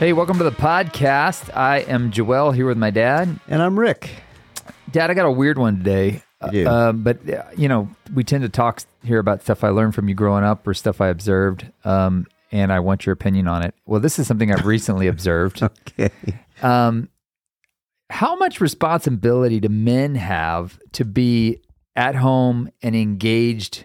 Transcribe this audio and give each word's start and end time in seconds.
Hey, 0.00 0.14
welcome 0.14 0.38
to 0.38 0.44
the 0.44 0.50
podcast. 0.50 1.54
I 1.54 1.80
am 1.80 2.10
Joel 2.10 2.52
here 2.52 2.64
with 2.64 2.78
my 2.78 2.88
dad. 2.88 3.38
And 3.48 3.60
I'm 3.60 3.78
Rick. 3.78 4.08
Dad, 4.90 5.10
I 5.10 5.14
got 5.14 5.26
a 5.26 5.30
weird 5.30 5.58
one 5.58 5.76
today. 5.76 6.22
You? 6.50 6.66
Uh, 6.66 6.92
but, 6.92 7.28
uh, 7.28 7.42
you 7.54 7.68
know, 7.68 7.86
we 8.14 8.24
tend 8.24 8.42
to 8.44 8.48
talk 8.48 8.82
here 9.04 9.18
about 9.18 9.42
stuff 9.42 9.62
I 9.62 9.68
learned 9.68 9.94
from 9.94 10.08
you 10.08 10.14
growing 10.14 10.42
up 10.42 10.66
or 10.66 10.72
stuff 10.72 11.02
I 11.02 11.08
observed. 11.08 11.70
Um, 11.84 12.26
and 12.50 12.72
I 12.72 12.80
want 12.80 13.04
your 13.04 13.12
opinion 13.12 13.46
on 13.46 13.62
it. 13.62 13.74
Well, 13.84 14.00
this 14.00 14.18
is 14.18 14.26
something 14.26 14.50
I've 14.50 14.64
recently 14.64 15.06
observed. 15.06 15.62
Okay. 15.62 16.08
Um, 16.62 17.10
how 18.08 18.36
much 18.36 18.58
responsibility 18.58 19.60
do 19.60 19.68
men 19.68 20.14
have 20.14 20.78
to 20.92 21.04
be 21.04 21.60
at 21.94 22.14
home 22.14 22.70
and 22.80 22.96
engaged 22.96 23.84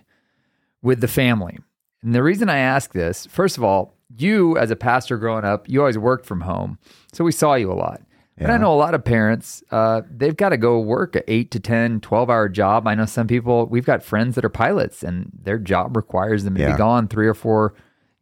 with 0.82 1.02
the 1.02 1.10
family? 1.10 1.60
And 2.02 2.16
the 2.16 2.24
reason 2.24 2.48
I 2.48 2.60
ask 2.60 2.94
this, 2.94 3.26
first 3.26 3.58
of 3.58 3.66
all, 3.66 3.95
you 4.18 4.58
as 4.58 4.72
a 4.72 4.76
pastor 4.76 5.18
growing 5.18 5.46
up, 5.46 5.68
you 5.70 5.80
always 5.82 5.98
worked 5.98 6.26
from 6.26 6.42
home. 6.42 6.78
So 7.14 7.24
we 7.24 7.32
saw 7.32 7.56
you 7.56 7.72
a 7.72 7.74
lot. 7.76 8.02
And 8.38 8.52
I 8.52 8.58
know 8.58 8.74
a 8.74 8.76
lot 8.76 8.94
of 8.94 9.06
parents, 9.06 9.64
uh, 9.72 10.02
they've 10.12 10.36
got 10.36 10.50
to 10.50 10.58
go 10.58 10.80
work 10.82 11.16
a 11.16 11.32
8 11.32 11.52
to 11.52 11.60
10, 11.62 12.02
12 12.02 12.30
hour 12.30 12.50
job. 12.50 12.86
I 12.86 12.94
know 12.94 13.06
some 13.06 13.28
people, 13.28 13.66
we've 13.68 13.86
got 13.86 14.04
friends 14.04 14.36
that 14.36 14.44
are 14.44 14.50
pilots 14.50 15.04
and 15.04 15.32
their 15.42 15.58
job 15.58 15.96
requires 15.96 16.44
them 16.44 16.56
to 16.56 16.62
Yeah. 16.62 16.74
be 16.74 16.78
gone 16.78 17.08
three 17.08 17.28
or 17.28 17.34
four 17.34 17.76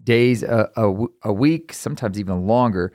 days 0.03 0.43
a 0.43 0.69
a 1.23 1.33
week, 1.33 1.73
sometimes 1.73 2.19
even 2.19 2.45
longer. 2.45 2.93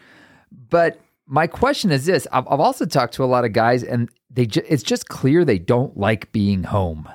But 0.71 1.01
my 1.27 1.47
question 1.49 1.91
is 1.91 2.07
this: 2.07 2.27
I've, 2.31 2.47
I've 2.49 2.61
also 2.61 2.85
talked 2.87 3.15
to 3.15 3.25
a 3.25 3.27
lot 3.27 3.45
of 3.45 3.53
guys, 3.53 3.83
and 3.83 4.09
they 4.31 4.47
ju- 4.47 4.63
it's 4.69 4.83
just 4.85 5.09
clear 5.09 5.45
they 5.45 5.59
don't 5.59 5.97
like 5.97 6.31
being 6.33 6.63
home. 6.65 7.09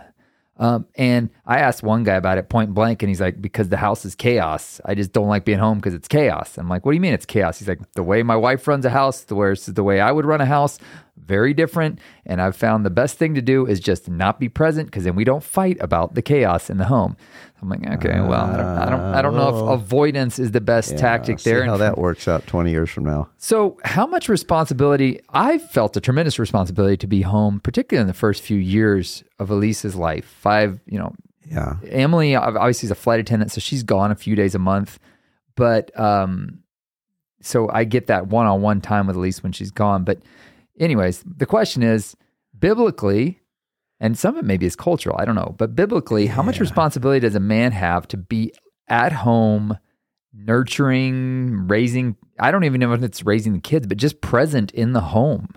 Um, 0.64 0.86
and 0.96 1.30
I 1.46 1.60
asked 1.60 1.84
one 1.84 2.06
guy 2.06 2.14
about 2.14 2.38
it 2.38 2.48
point 2.48 2.74
blank, 2.74 3.04
and 3.04 3.10
he's 3.10 3.20
like, 3.20 3.42
"Because 3.42 3.68
the 3.68 3.76
house 3.76 4.06
is 4.06 4.16
chaos. 4.16 4.80
I 4.86 4.96
just 4.96 5.12
don't 5.12 5.28
like 5.28 5.44
being 5.44 5.60
home 5.60 5.80
because 5.80 5.94
it's 5.94 6.08
chaos." 6.08 6.58
I'm 6.58 6.70
like, 6.70 6.86
"What 6.86 6.94
do 6.94 6.96
you 6.96 7.02
mean 7.02 7.14
it's 7.14 7.26
chaos?" 7.26 7.60
He's 7.60 7.68
like, 7.68 7.82
"The 7.96 8.04
way 8.04 8.24
my 8.24 8.38
wife 8.38 8.66
runs 8.66 8.86
a 8.86 8.90
house, 8.90 9.26
the 9.26 9.36
way 9.36 9.54
the 9.54 9.84
way 9.84 10.00
I 10.00 10.10
would 10.14 10.26
run 10.26 10.40
a 10.40 10.46
house, 10.46 10.80
very 11.18 11.54
different. 11.54 12.00
And 12.26 12.42
I've 12.42 12.56
found 12.56 12.86
the 12.86 12.90
best 12.90 13.18
thing 13.18 13.36
to 13.36 13.42
do 13.42 13.66
is 13.66 13.80
just 13.80 14.10
not 14.10 14.40
be 14.40 14.50
present 14.50 14.88
because 14.88 15.04
then 15.04 15.16
we 15.16 15.24
don't 15.24 15.44
fight 15.44 15.78
about 15.80 16.16
the 16.16 16.22
chaos 16.22 16.70
in 16.70 16.78
the 16.78 16.86
home." 16.86 17.16
I'm 17.62 17.70
like, 17.70 17.88
"Okay, 17.96 18.20
well, 18.20 18.34
I 18.46 18.58
don't, 18.58 18.66
I 18.66 18.90
don't, 18.90 19.00
I 19.00 19.22
don't 19.22 19.36
know 19.36 19.74
if 19.74 19.80
avoidance 19.82 20.38
is 20.38 20.52
the 20.52 20.60
best 20.62 20.98
tactic 20.98 21.40
See 21.40 21.50
there." 21.50 21.66
how 21.66 21.78
that 21.78 21.98
works 21.98 22.28
out 22.28 22.46
20 22.48 22.72
years 22.72 22.90
from 22.90 23.06
now. 23.06 23.30
so, 23.38 23.78
how 23.86 24.06
much 24.06 24.28
responsibility? 24.28 25.22
I 25.30 25.60
felt 25.60 25.96
a 25.96 26.02
tremendous 26.02 26.38
responsibility 26.40 26.98
to 26.98 27.08
be 27.08 27.22
home, 27.22 27.60
particularly 27.62 28.02
in 28.02 28.08
the 28.08 28.14
first 28.14 28.42
few 28.42 28.58
years 28.58 29.24
of 29.40 29.50
Elise's 29.50 29.96
life. 29.96 30.26
Five, 30.26 30.82
you 30.86 31.00
know, 31.00 31.14
Yeah. 31.50 31.76
Emily 31.90 32.36
obviously 32.36 32.88
is 32.88 32.92
a 32.92 32.96
flight 32.96 33.20
attendant, 33.22 33.52
so 33.52 33.62
she's 33.62 33.84
gone 33.84 34.12
a 34.12 34.16
few 34.16 34.36
days 34.36 34.56
a 34.56 34.60
month. 34.60 35.00
But 35.56 35.98
um, 35.98 36.60
so 37.42 37.70
I 37.70 37.84
get 37.86 38.08
that 38.08 38.28
one-on-one 38.28 38.82
time 38.82 39.08
with 39.08 39.16
Elise 39.16 39.42
when 39.44 39.52
she's 39.54 39.72
gone. 39.72 40.04
But, 40.04 40.20
anyways, 40.80 41.24
the 41.26 41.46
question 41.46 41.84
is, 41.84 42.16
biblically, 42.58 43.40
and 44.00 44.18
some 44.18 44.36
of 44.36 44.44
it 44.44 44.48
maybe 44.48 44.66
is 44.66 44.76
cultural. 44.76 45.16
I 45.20 45.26
don't 45.26 45.36
know, 45.36 45.56
but 45.58 45.76
biblically, 45.76 46.28
how 46.28 46.44
much 46.44 46.60
responsibility 46.60 47.22
does 47.22 47.36
a 47.36 47.40
man 47.40 47.72
have 47.72 48.08
to 48.10 48.18
be 48.18 48.54
at 48.88 49.12
home? 49.12 49.78
nurturing, 50.34 51.68
raising, 51.68 52.16
I 52.40 52.52
don't 52.52 52.64
even 52.64 52.80
know 52.82 52.94
if 52.94 53.04
it's 53.04 53.26
raising 53.26 53.54
the 53.54 53.60
kids, 53.60 53.88
but 53.88 53.98
just 53.98 54.22
present 54.22 54.72
in 54.72 54.94
the 54.94 55.02
home. 55.02 55.50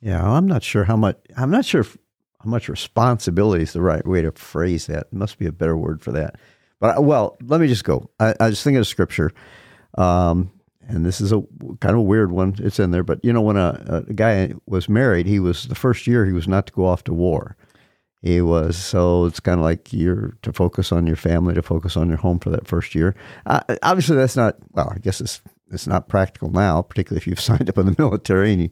Yeah. 0.00 0.24
I'm 0.24 0.46
not 0.46 0.62
sure 0.62 0.84
how 0.84 0.96
much, 0.96 1.18
I'm 1.36 1.50
not 1.50 1.64
sure 1.64 1.80
if, 1.80 1.96
how 2.38 2.50
much 2.50 2.68
responsibility 2.68 3.64
is 3.64 3.72
the 3.72 3.82
right 3.82 4.06
way 4.06 4.22
to 4.22 4.30
phrase 4.32 4.86
that. 4.86 5.12
Must 5.12 5.38
be 5.38 5.46
a 5.46 5.52
better 5.52 5.76
word 5.76 6.02
for 6.02 6.12
that. 6.12 6.36
But, 6.78 6.98
uh, 6.98 7.02
well, 7.02 7.36
let 7.42 7.60
me 7.60 7.66
just 7.66 7.84
go. 7.84 8.10
I, 8.20 8.34
I 8.38 8.48
was 8.50 8.62
thinking 8.62 8.78
of 8.78 8.86
scripture. 8.86 9.32
Um, 9.98 10.52
and 10.88 11.04
this 11.04 11.20
is 11.20 11.32
a 11.32 11.42
kind 11.80 11.92
of 11.94 11.98
a 11.98 12.02
weird 12.02 12.32
one. 12.32 12.54
It's 12.58 12.78
in 12.78 12.90
there, 12.90 13.02
but 13.04 13.24
you 13.24 13.32
know, 13.32 13.40
when 13.42 13.56
a, 13.56 14.04
a 14.08 14.12
guy 14.12 14.52
was 14.66 14.88
married, 14.88 15.26
he 15.26 15.40
was 15.40 15.68
the 15.68 15.74
first 15.74 16.06
year 16.06 16.24
he 16.26 16.32
was 16.32 16.48
not 16.48 16.66
to 16.68 16.72
go 16.72 16.86
off 16.86 17.04
to 17.04 17.12
war. 17.12 17.56
He 18.22 18.40
was 18.40 18.76
so 18.76 19.26
it's 19.26 19.40
kind 19.40 19.60
of 19.60 19.64
like 19.64 19.92
you're 19.92 20.36
to 20.42 20.52
focus 20.52 20.90
on 20.92 21.06
your 21.06 21.16
family, 21.16 21.54
to 21.54 21.62
focus 21.62 21.96
on 21.96 22.08
your 22.08 22.16
home 22.18 22.38
for 22.40 22.50
that 22.50 22.66
first 22.66 22.94
year. 22.94 23.14
Uh, 23.44 23.60
obviously, 23.82 24.16
that's 24.16 24.36
not 24.36 24.56
well. 24.72 24.90
I 24.94 24.98
guess 24.98 25.20
it's 25.20 25.42
it's 25.70 25.86
not 25.86 26.08
practical 26.08 26.50
now, 26.50 26.82
particularly 26.82 27.18
if 27.18 27.26
you've 27.26 27.40
signed 27.50 27.68
up 27.68 27.78
in 27.78 27.86
the 27.86 27.94
military 27.98 28.52
and 28.52 28.62
you 28.62 28.70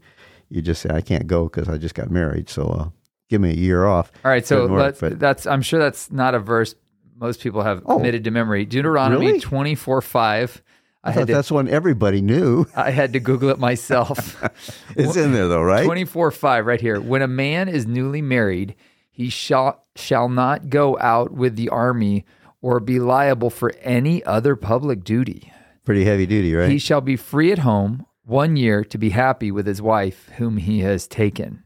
you 0.49 0.63
just 0.63 0.83
say 0.83 0.91
I 0.93 1.01
can't 1.01 1.27
go 1.27 1.45
because 1.45 1.69
I 1.69 1.79
just 1.79 1.95
got 1.95 2.11
married. 2.11 2.49
So 2.49 2.65
uh, 2.67 2.89
give 3.29 3.41
me 3.41 3.51
a 3.51 3.55
year 3.55 3.87
off. 3.87 4.13
All 4.25 4.31
right, 4.31 4.47
so 4.47 4.67
work, 4.69 4.97
that's, 4.99 5.47
I'm 5.47 5.63
sure 5.63 5.79
that's 5.81 6.11
not 6.11 6.35
a 6.35 6.39
verse 6.39 6.75
most 7.17 7.41
people 7.41 7.63
have 7.63 7.83
Oh. 7.87 7.97
committed 7.97 8.25
to 8.25 8.31
memory. 8.31 8.65
Deuteronomy 8.65 9.27
Really? 9.27 9.41
24 9.41 10.03
5. 10.03 10.63
I 11.05 11.11
I 11.11 11.13
thought 11.13 11.27
to, 11.27 11.35
that's 11.35 11.51
one 11.53 11.69
everybody 11.69 12.23
knew. 12.23 12.67
I 12.75 12.91
had 12.91 13.13
to 13.13 13.21
Google 13.21 13.51
it 13.51 13.59
myself. 13.59 14.43
It's 14.97 15.17
in 15.17 15.33
there 15.33 15.49
though, 15.49 15.63
right? 15.63 15.85
24 15.85 16.31
5 16.31 16.67
right 16.67 16.81
here. 16.81 17.01
When 17.01 17.21
a 17.23 17.29
man 17.29 17.69
is 17.69 17.87
newly 17.87 18.23
married, 18.23 18.75
he 19.11 19.29
shall, 19.29 19.85
shall 19.97 20.29
not 20.29 20.71
go 20.71 20.97
out 20.99 21.33
with 21.33 21.57
the 21.57 21.69
army 21.69 22.25
or 22.63 22.81
be 22.81 22.99
liable 22.99 23.51
for 23.51 23.73
any 23.83 24.25
other 24.25 24.57
public 24.57 25.05
duty. 25.05 25.53
Pretty 25.85 26.05
heavy 26.05 26.27
duty, 26.27 26.55
right? 26.55 26.71
He 26.71 26.79
shall 26.79 27.01
be 27.03 27.17
free 27.17 27.53
at 27.53 27.59
home 27.59 28.07
one 28.25 28.57
year 28.57 28.83
to 28.85 28.97
be 28.97 29.11
happy 29.11 29.51
with 29.51 29.67
his 29.67 29.83
wife 29.83 30.31
whom 30.39 30.57
he 30.57 30.81
has 30.81 31.07
taken. 31.07 31.65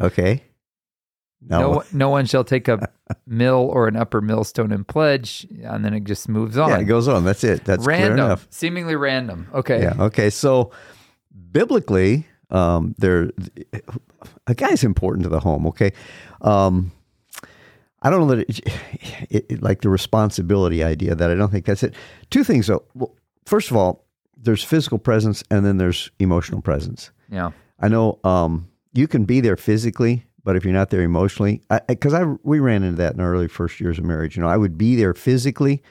okay. 0.00 0.44
Now, 1.42 1.60
No, 1.60 1.82
no 1.92 2.08
one 2.10 2.26
shall 2.26 2.44
take 2.44 2.68
a 2.68 2.90
mill 3.26 3.68
or 3.72 3.88
an 3.88 3.96
upper 3.96 4.20
millstone 4.20 4.72
in 4.72 4.84
pledge, 4.84 5.46
and 5.62 5.84
then 5.84 5.94
it 5.94 6.04
just 6.04 6.28
moves 6.28 6.58
on. 6.58 6.68
yeah, 6.70 6.78
it 6.80 6.84
goes 6.84 7.08
on. 7.08 7.24
That's 7.24 7.42
it. 7.44 7.64
That's 7.64 7.82
clear 7.84 8.14
random, 8.14 8.38
seemingly 8.50 8.94
random. 8.96 9.48
Okay. 9.54 9.82
Yeah. 9.82 9.94
Okay. 9.98 10.28
So 10.30 10.70
biblically, 11.52 12.26
um, 12.50 12.94
there 12.98 13.30
a 14.46 14.54
guy's 14.54 14.84
important 14.84 15.22
to 15.24 15.28
the 15.30 15.40
home. 15.40 15.66
Okay. 15.68 15.92
Um, 16.40 16.92
I 18.02 18.10
don't 18.10 18.20
know 18.26 18.34
that 18.36 18.48
it, 18.50 18.60
it, 19.30 19.46
it- 19.50 19.62
like 19.62 19.80
the 19.82 19.88
responsibility 19.88 20.82
idea 20.84 21.14
that 21.14 21.30
I 21.30 21.34
don't 21.34 21.50
think 21.50 21.64
that's 21.66 21.82
it. 21.82 21.94
Two 22.30 22.44
things 22.44 22.66
though. 22.66 22.84
Well, 22.94 23.14
first 23.46 23.70
of 23.70 23.76
all, 23.76 24.04
there's 24.36 24.62
physical 24.64 24.98
presence 24.98 25.42
and 25.50 25.64
then 25.66 25.76
there's 25.78 26.10
emotional 26.18 26.62
presence. 26.62 27.10
Yeah. 27.30 27.50
I 27.78 27.88
know 27.88 28.18
um, 28.24 28.68
you 28.92 29.06
can 29.06 29.24
be 29.24 29.40
there 29.40 29.56
physically, 29.56 30.24
but 30.44 30.56
if 30.56 30.64
you're 30.64 30.72
not 30.72 30.90
there 30.90 31.02
emotionally, 31.02 31.62
because 31.88 32.14
I, 32.14 32.24
we 32.42 32.60
ran 32.60 32.82
into 32.82 32.96
that 32.96 33.14
in 33.14 33.20
our 33.20 33.32
early 33.32 33.48
first 33.48 33.80
years 33.80 33.98
of 33.98 34.04
marriage. 34.04 34.36
You 34.36 34.42
know, 34.42 34.48
I 34.48 34.56
would 34.56 34.78
be 34.78 34.96
there 34.96 35.14
physically 35.14 35.82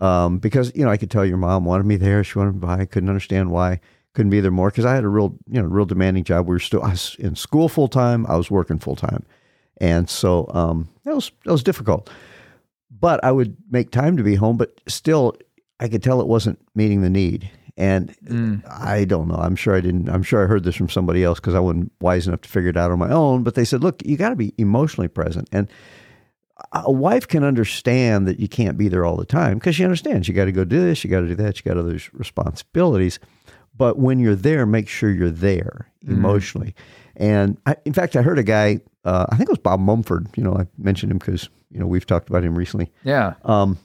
um, 0.00 0.38
because 0.38 0.72
you 0.74 0.84
know 0.84 0.90
I 0.90 0.96
could 0.96 1.10
tell 1.10 1.24
your 1.24 1.36
mom 1.36 1.64
wanted 1.64 1.86
me 1.86 1.96
there. 1.96 2.22
She 2.24 2.38
wanted 2.38 2.54
me 2.54 2.60
by. 2.60 2.80
I 2.80 2.84
couldn't 2.84 3.08
understand 3.08 3.50
why. 3.50 3.80
Couldn't 4.14 4.30
be 4.30 4.40
there 4.40 4.50
more 4.50 4.70
because 4.70 4.84
I 4.84 4.94
had 4.94 5.04
a 5.04 5.08
real 5.08 5.36
you 5.48 5.60
know 5.60 5.68
real 5.68 5.84
demanding 5.84 6.24
job. 6.24 6.46
We 6.46 6.54
were 6.54 6.60
still 6.60 6.82
I 6.82 6.90
was 6.90 7.16
in 7.18 7.36
school 7.36 7.68
full 7.68 7.88
time. 7.88 8.26
I 8.26 8.36
was 8.36 8.50
working 8.50 8.78
full 8.78 8.96
time, 8.96 9.24
and 9.80 10.08
so 10.08 10.50
um, 10.54 10.88
that 11.04 11.14
was 11.14 11.30
that 11.44 11.52
was 11.52 11.62
difficult. 11.62 12.10
But 12.90 13.22
I 13.22 13.30
would 13.32 13.56
make 13.70 13.90
time 13.90 14.16
to 14.16 14.22
be 14.22 14.34
home, 14.34 14.56
but 14.56 14.80
still 14.88 15.36
I 15.78 15.88
could 15.88 16.02
tell 16.02 16.20
it 16.20 16.26
wasn't 16.26 16.58
meeting 16.74 17.02
the 17.02 17.10
need. 17.10 17.50
And 17.78 18.62
I 18.68 19.04
don't 19.04 19.28
know. 19.28 19.36
I'm 19.36 19.54
sure 19.54 19.76
I 19.76 19.80
didn't. 19.80 20.08
I'm 20.08 20.24
sure 20.24 20.42
I 20.42 20.46
heard 20.46 20.64
this 20.64 20.74
from 20.74 20.88
somebody 20.88 21.22
else 21.22 21.38
because 21.38 21.54
I 21.54 21.60
wasn't 21.60 21.92
wise 22.00 22.26
enough 22.26 22.40
to 22.40 22.48
figure 22.48 22.70
it 22.70 22.76
out 22.76 22.90
on 22.90 22.98
my 22.98 23.10
own. 23.10 23.44
But 23.44 23.54
they 23.54 23.64
said, 23.64 23.84
look, 23.84 24.04
you 24.04 24.16
got 24.16 24.30
to 24.30 24.36
be 24.36 24.52
emotionally 24.58 25.06
present. 25.06 25.48
And 25.52 25.68
a 26.72 26.90
wife 26.90 27.28
can 27.28 27.44
understand 27.44 28.26
that 28.26 28.40
you 28.40 28.48
can't 28.48 28.76
be 28.76 28.88
there 28.88 29.04
all 29.04 29.16
the 29.16 29.24
time 29.24 29.58
because 29.58 29.76
she 29.76 29.84
understands 29.84 30.26
you 30.26 30.34
got 30.34 30.46
to 30.46 30.52
go 30.52 30.64
do 30.64 30.80
this, 30.80 31.04
you 31.04 31.10
got 31.10 31.20
to 31.20 31.28
do 31.28 31.36
that, 31.36 31.56
you 31.56 31.62
got 31.62 31.78
other 31.78 32.00
responsibilities. 32.12 33.20
But 33.76 33.96
when 33.96 34.18
you're 34.18 34.34
there, 34.34 34.66
make 34.66 34.88
sure 34.88 35.08
you're 35.08 35.30
there 35.30 35.88
emotionally. 36.04 36.74
And 37.14 37.58
I, 37.64 37.76
in 37.84 37.92
fact, 37.92 38.16
I 38.16 38.22
heard 38.22 38.40
a 38.40 38.42
guy, 38.42 38.80
uh, 39.04 39.26
I 39.28 39.36
think 39.36 39.48
it 39.48 39.52
was 39.52 39.58
Bob 39.58 39.78
Mumford. 39.78 40.26
You 40.36 40.42
know, 40.42 40.54
I 40.54 40.66
mentioned 40.76 41.12
him 41.12 41.18
because 41.18 41.48
you 41.70 41.78
know 41.78 41.86
we've 41.86 42.06
talked 42.06 42.28
about 42.28 42.42
him 42.42 42.58
recently. 42.58 42.90
Yeah. 43.04 43.34
Um, 43.44 43.78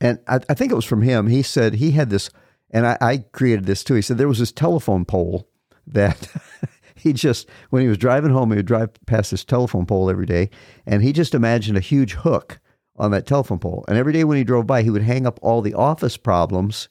and 0.00 0.18
I, 0.26 0.40
I 0.48 0.54
think 0.54 0.72
it 0.72 0.74
was 0.74 0.84
from 0.86 1.02
him. 1.02 1.26
He 1.26 1.42
said 1.42 1.74
he 1.74 1.90
had 1.90 2.08
this, 2.08 2.30
and 2.74 2.86
I, 2.86 2.98
I 3.00 3.16
created 3.32 3.64
this 3.64 3.82
too. 3.82 3.94
He 3.94 4.02
said 4.02 4.18
there 4.18 4.28
was 4.28 4.40
this 4.40 4.52
telephone 4.52 5.06
pole 5.06 5.48
that 5.86 6.28
he 6.94 7.12
just, 7.14 7.48
when 7.70 7.80
he 7.82 7.88
was 7.88 7.96
driving 7.96 8.30
home, 8.32 8.50
he 8.50 8.56
would 8.56 8.66
drive 8.66 8.90
past 9.06 9.30
this 9.30 9.44
telephone 9.44 9.86
pole 9.86 10.10
every 10.10 10.26
day, 10.26 10.50
and 10.84 11.02
he 11.02 11.12
just 11.12 11.34
imagined 11.34 11.78
a 11.78 11.80
huge 11.80 12.12
hook 12.12 12.58
on 12.96 13.10
that 13.12 13.26
telephone 13.26 13.58
pole. 13.58 13.84
And 13.88 13.96
every 13.96 14.12
day 14.12 14.24
when 14.24 14.36
he 14.36 14.44
drove 14.44 14.66
by, 14.66 14.82
he 14.82 14.90
would 14.90 15.02
hang 15.02 15.26
up 15.26 15.38
all 15.42 15.62
the 15.62 15.74
office 15.74 16.16
problems 16.16 16.88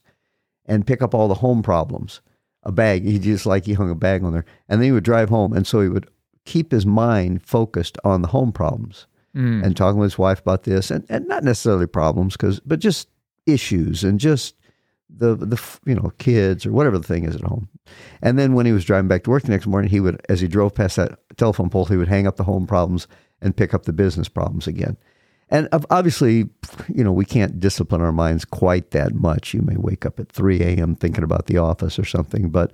and 0.65 0.88
pick 0.88 1.01
up 1.01 1.13
all 1.13 1.27
the 1.27 1.35
home 1.35 1.62
problems. 1.62 2.21
A 2.63 2.71
bag, 2.71 3.03
he 3.03 3.19
just 3.19 3.45
like 3.45 3.65
he 3.65 3.74
hung 3.74 3.91
a 3.91 3.95
bag 3.95 4.24
on 4.24 4.31
there, 4.33 4.45
and 4.69 4.79
then 4.81 4.86
he 4.86 4.91
would 4.94 5.03
drive 5.03 5.29
home, 5.29 5.53
and 5.53 5.68
so 5.68 5.81
he 5.81 5.89
would 5.89 6.09
keep 6.45 6.71
his 6.71 6.86
mind 6.86 7.41
focused 7.45 7.97
on 8.03 8.21
the 8.21 8.29
home 8.29 8.51
problems 8.51 9.06
Mm. 9.36 9.65
and 9.65 9.75
talking 9.75 10.00
with 10.00 10.12
his 10.12 10.19
wife 10.19 10.41
about 10.41 10.62
this, 10.62 10.91
and, 10.91 11.07
and 11.09 11.27
not 11.27 11.44
necessarily 11.44 11.88
problems, 11.88 12.33
because 12.38 12.59
but 12.59 12.77
just 12.79 13.09
issues 13.47 14.03
and 14.03 14.19
just 14.19 14.53
the 15.09 15.35
the 15.35 15.61
you 15.85 15.95
know 15.95 16.11
kids 16.17 16.65
or 16.65 16.71
whatever 16.71 16.97
the 16.97 17.07
thing 17.07 17.25
is 17.25 17.35
at 17.35 17.41
home. 17.41 17.69
And 18.21 18.38
then 18.39 18.53
when 18.53 18.65
he 18.65 18.71
was 18.71 18.85
driving 18.85 19.07
back 19.07 19.23
to 19.23 19.29
work 19.29 19.44
the 19.44 19.51
next 19.51 19.67
morning, 19.67 19.89
he 19.89 20.00
would 20.00 20.21
as 20.29 20.41
he 20.41 20.47
drove 20.47 20.75
past 20.75 20.95
that 20.95 21.19
telephone 21.38 21.69
pole, 21.69 21.85
he 21.85 21.97
would 21.97 22.07
hang 22.07 22.27
up 22.27 22.38
the 22.38 22.44
home 22.44 22.67
problems 22.67 23.07
and 23.41 23.55
pick 23.55 23.73
up 23.73 23.83
the 23.83 23.94
business 23.94 24.29
problems 24.29 24.67
again. 24.67 24.97
And 25.50 25.69
obviously, 25.91 26.50
you 26.94 27.03
know, 27.03 27.11
we 27.11 27.25
can't 27.25 27.59
discipline 27.59 28.01
our 28.01 28.11
minds 28.11 28.44
quite 28.44 28.91
that 28.91 29.13
much. 29.13 29.53
You 29.53 29.61
may 29.61 29.75
wake 29.77 30.05
up 30.05 30.19
at 30.19 30.31
3 30.31 30.61
a.m. 30.61 30.95
thinking 30.95 31.23
about 31.23 31.45
the 31.45 31.59
office 31.59 32.00
or 32.00 32.05
something, 32.05 32.50
but 32.50 32.71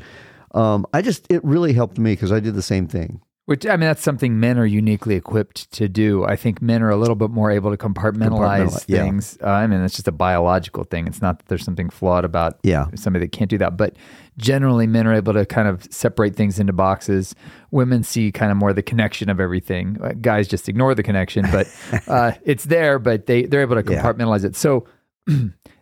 um, 0.54 0.86
I 0.94 1.02
just, 1.02 1.28
it 1.30 1.44
really 1.44 1.74
helped 1.74 1.98
me 1.98 2.14
because 2.14 2.32
I 2.32 2.40
did 2.40 2.56
the 2.56 2.62
same 2.62 2.88
thing. 2.88 3.22
Which 3.50 3.66
I 3.66 3.72
mean, 3.72 3.80
that's 3.88 4.04
something 4.04 4.40
men 4.40 4.60
are 4.60 4.66
uniquely 4.66 5.16
equipped 5.16 5.72
to 5.72 5.90
do. 5.90 6.24
I 6.24 6.36
think 6.36 6.62
men 6.62 6.84
are 6.84 6.92
a 6.92 6.96
little 6.98 7.16
bit 7.16 7.32
more 7.32 7.50
able 7.50 7.72
to 7.72 7.78
compartmentalize 7.78 8.68
Compartmentalize, 8.68 8.86
yeah. 8.88 9.02
things. 9.04 9.40
Uh, 9.42 9.50
I 9.50 9.66
mean, 9.66 9.82
it's 9.82 9.96
just 9.96 10.08
a 10.08 10.12
biological 10.12 10.84
thing. 10.84 11.08
It's 11.08 11.20
not 11.20 11.40
that 11.40 11.48
there's 11.48 11.64
something 11.66 11.90
flawed 11.90 12.26
about 12.26 12.60
Yeah. 12.62 12.86
somebody 12.94 13.26
that 13.26 13.32
can't 13.32 13.50
do 13.50 13.58
that. 13.58 13.76
But 13.76 13.96
generally, 14.38 14.86
men 14.86 15.08
are 15.08 15.16
able 15.16 15.34
to 15.34 15.48
kind 15.48 15.68
of 15.68 15.88
separate 15.92 16.36
things 16.36 16.60
into 16.60 16.74
boxes. 16.74 17.34
Women 17.72 18.04
see 18.04 18.32
kind 18.32 18.52
of 18.52 18.58
more 18.58 18.72
the 18.72 18.84
connection 18.84 19.30
of 19.32 19.40
everything. 19.40 19.98
Uh, 20.00 20.10
Guys 20.22 20.48
just 20.48 20.70
ignore 20.70 20.94
the 20.94 21.02
connection, 21.02 21.44
but 21.52 21.68
uh, 22.08 22.34
it's 22.44 22.66
there. 22.66 23.00
But 23.00 23.26
they 23.26 23.46
they're 23.46 23.62
able 23.62 23.82
to 23.82 23.92
Yeah. 23.92 24.04
compartmentalize 24.04 24.46
it. 24.46 24.56
So 24.56 24.86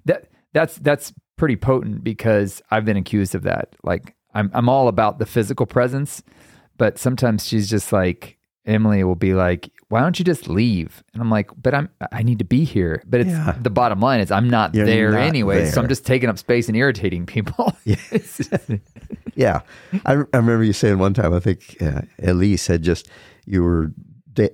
that 0.05 0.29
that's 0.53 0.77
that's 0.77 1.13
pretty 1.35 1.57
potent 1.57 2.03
because 2.03 2.61
I've 2.71 2.85
been 2.85 2.97
accused 2.97 3.35
of 3.35 3.43
that. 3.43 3.75
Like 3.83 4.15
I'm 4.33 4.49
I'm 4.53 4.69
all 4.69 4.87
about 4.87 5.19
the 5.19 5.25
physical 5.25 5.65
presence, 5.65 6.23
but 6.77 6.97
sometimes 6.97 7.45
she's 7.47 7.69
just 7.69 7.91
like 7.91 8.37
Emily 8.65 9.03
will 9.03 9.15
be 9.15 9.33
like, 9.33 9.69
"Why 9.89 10.01
don't 10.01 10.19
you 10.19 10.25
just 10.25 10.47
leave?" 10.49 11.03
And 11.13 11.21
I'm 11.21 11.29
like, 11.31 11.49
"But 11.61 11.73
I'm 11.73 11.89
I 12.11 12.21
need 12.23 12.39
to 12.39 12.45
be 12.45 12.63
here." 12.65 13.01
But 13.05 13.21
it's 13.21 13.29
Yeah. 13.29 13.55
the 13.61 13.69
bottom 13.69 13.99
line 14.01 14.19
is 14.19 14.29
I'm 14.31 14.49
not 14.49 14.75
You're 14.75 14.85
there 14.85 15.11
not 15.11 15.21
anyway, 15.21 15.69
so 15.69 15.81
I'm 15.81 15.87
just 15.87 16.05
taking 16.05 16.27
up 16.29 16.37
space 16.37 16.67
and 16.67 16.75
irritating 16.77 17.25
people. 17.25 17.75
Yeah. 19.35 19.61
I, 20.05 20.13
I 20.13 20.37
remember 20.37 20.63
you 20.63 20.73
saying 20.73 20.97
one 20.97 21.13
time, 21.13 21.31
I 21.31 21.39
think 21.39 21.77
uh, 21.79 22.01
Elise 22.23 22.65
had 22.65 22.81
just, 22.81 23.07
you 23.45 23.63
were 23.63 23.91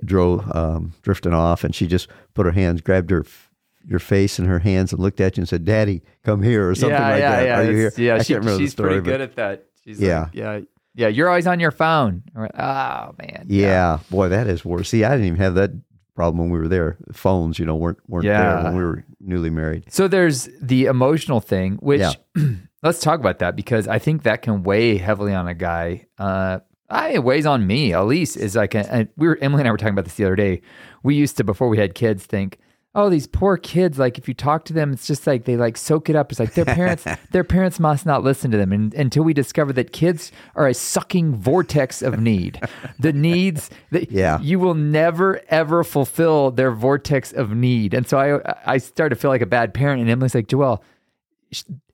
drove, 0.04 0.50
um, 0.54 0.92
drifting 1.04 1.34
off 1.34 1.64
and 1.64 1.74
she 1.74 1.88
just 1.88 2.10
put 2.34 2.46
her 2.46 2.52
hands, 2.52 2.82
grabbed 2.82 3.10
her, 3.10 3.22
f- 3.22 3.50
your 3.88 4.00
face 4.00 4.40
in 4.40 4.46
her 4.46 4.60
hands 4.60 4.92
and 4.92 5.02
looked 5.02 5.22
at 5.22 5.38
you 5.38 5.42
and 5.42 5.48
said, 5.48 5.64
Daddy, 5.64 6.04
come 6.24 6.42
here 6.44 6.70
or 6.70 6.76
something 6.76 6.98
yeah, 7.00 7.10
like 7.10 7.20
yeah, 7.22 7.32
that. 7.36 7.46
yeah, 7.46 7.60
Are 7.60 7.64
you 7.64 7.78
here? 7.78 7.94
yeah. 7.98 8.16
I 8.16 8.24
she- 8.24 8.34
can't 8.34 8.44
remember 8.44 8.60
she's 8.62 8.72
the 8.72 8.84
story, 8.84 8.90
pretty 8.90 9.02
but 9.02 9.12
good 9.12 9.22
at 9.22 9.36
that. 9.38 9.66
She's 9.86 10.00
Yeah. 10.02 10.20
like, 10.24 10.30
yeah, 10.34 10.60
yeah. 10.96 11.08
You're 11.08 11.30
always 11.30 11.48
on 11.48 11.60
your 11.60 11.72
phone. 11.72 12.24
Oh 12.36 13.14
man, 13.18 13.46
yeah, 13.48 14.00
boy, 14.10 14.30
that 14.30 14.48
is 14.48 14.64
worse. 14.66 14.90
See, 14.90 15.04
I 15.04 15.12
didn't 15.12 15.26
even 15.28 15.40
have 15.40 15.56
that 15.56 15.72
problem 16.16 16.38
when 16.40 16.50
we 16.52 16.60
were 16.60 16.68
there. 16.68 16.98
Phones, 17.12 17.58
you 17.58 17.66
know, 17.66 17.76
weren't, 17.76 17.98
weren't 18.08 18.26
there 18.26 18.64
when 18.64 18.76
we 18.78 18.84
were 18.84 19.04
newly 19.20 19.50
married. 19.50 19.86
So 19.92 20.08
there's 20.08 20.48
the 20.62 20.86
emotional 20.86 21.40
thing, 21.42 21.78
which 21.78 22.02
Yeah. 22.02 22.14
let's 22.84 23.00
talk 23.00 23.20
about 23.20 23.40
that 23.40 23.56
because 23.56 23.88
I 23.88 23.98
think 23.98 24.22
that 24.24 24.42
can 24.44 24.62
weigh 24.64 24.98
heavily 24.98 25.34
on 25.34 25.48
a 25.48 25.56
guy. 25.56 26.06
Uh, 26.20 26.60
I, 26.90 27.14
it 27.14 27.24
weighs 27.24 27.48
on 27.48 27.66
me. 27.66 27.94
Elise 27.94 28.36
is 28.38 28.56
like, 28.56 28.76
a, 28.76 28.86
a- 28.92 29.08
we 29.18 29.28
were 29.28 29.40
Emily 29.42 29.62
and 29.62 29.68
I 29.68 29.72
were 29.72 29.78
talking 29.78 29.94
about 29.94 30.06
this 30.06 30.14
the 30.14 30.26
other 30.26 30.36
day. 30.36 30.62
We 31.02 31.16
used 31.16 31.38
to 31.38 31.44
before 31.44 31.68
we 31.68 31.80
had 31.80 31.96
kids 31.96 32.24
think, 32.26 32.60
oh, 32.96 33.10
these 33.10 33.26
poor 33.28 33.58
kids. 33.58 33.98
Like 33.98 34.18
if 34.18 34.28
you 34.28 34.34
talk 34.34 34.66
to 34.66 34.74
them, 34.74 34.94
it's 34.94 35.08
just 35.08 35.26
like 35.26 35.46
they 35.46 35.58
like 35.58 35.78
soak 35.78 36.10
it 36.10 36.16
up. 36.16 36.32
It's 36.32 36.40
like 36.40 36.54
their 36.54 36.66
parents, 36.66 37.06
their 37.32 37.44
parents 37.44 37.80
must 37.80 38.06
not 38.06 38.24
listen 38.24 38.52
to 38.52 38.58
them. 38.58 38.72
And 38.72 38.94
until 38.94 39.24
we 39.24 39.34
discover 39.34 39.74
that 39.74 39.92
kids 39.94 40.32
are 40.56 40.68
a 40.68 40.74
sucking 40.74 41.36
vortex 41.36 42.02
of 42.02 42.20
need, 42.20 42.62
the 43.00 43.12
needs 43.28 43.70
that 43.92 44.12
Yeah. 44.12 44.40
you 44.42 44.60
will 44.60 44.76
never 44.76 45.42
ever 45.50 45.84
fulfill 45.84 46.52
their 46.52 46.72
vortex 46.72 47.34
of 47.34 47.52
need. 47.56 47.94
And 47.94 48.08
so 48.08 48.18
I 48.20 48.54
I 48.66 48.78
started 48.78 49.16
to 49.16 49.20
feel 49.22 49.32
like 49.32 49.42
a 49.42 49.48
bad 49.48 49.74
parent. 49.74 50.02
And 50.02 50.10
Emily's 50.10 50.36
like, 50.36 50.48
joel 50.48 50.84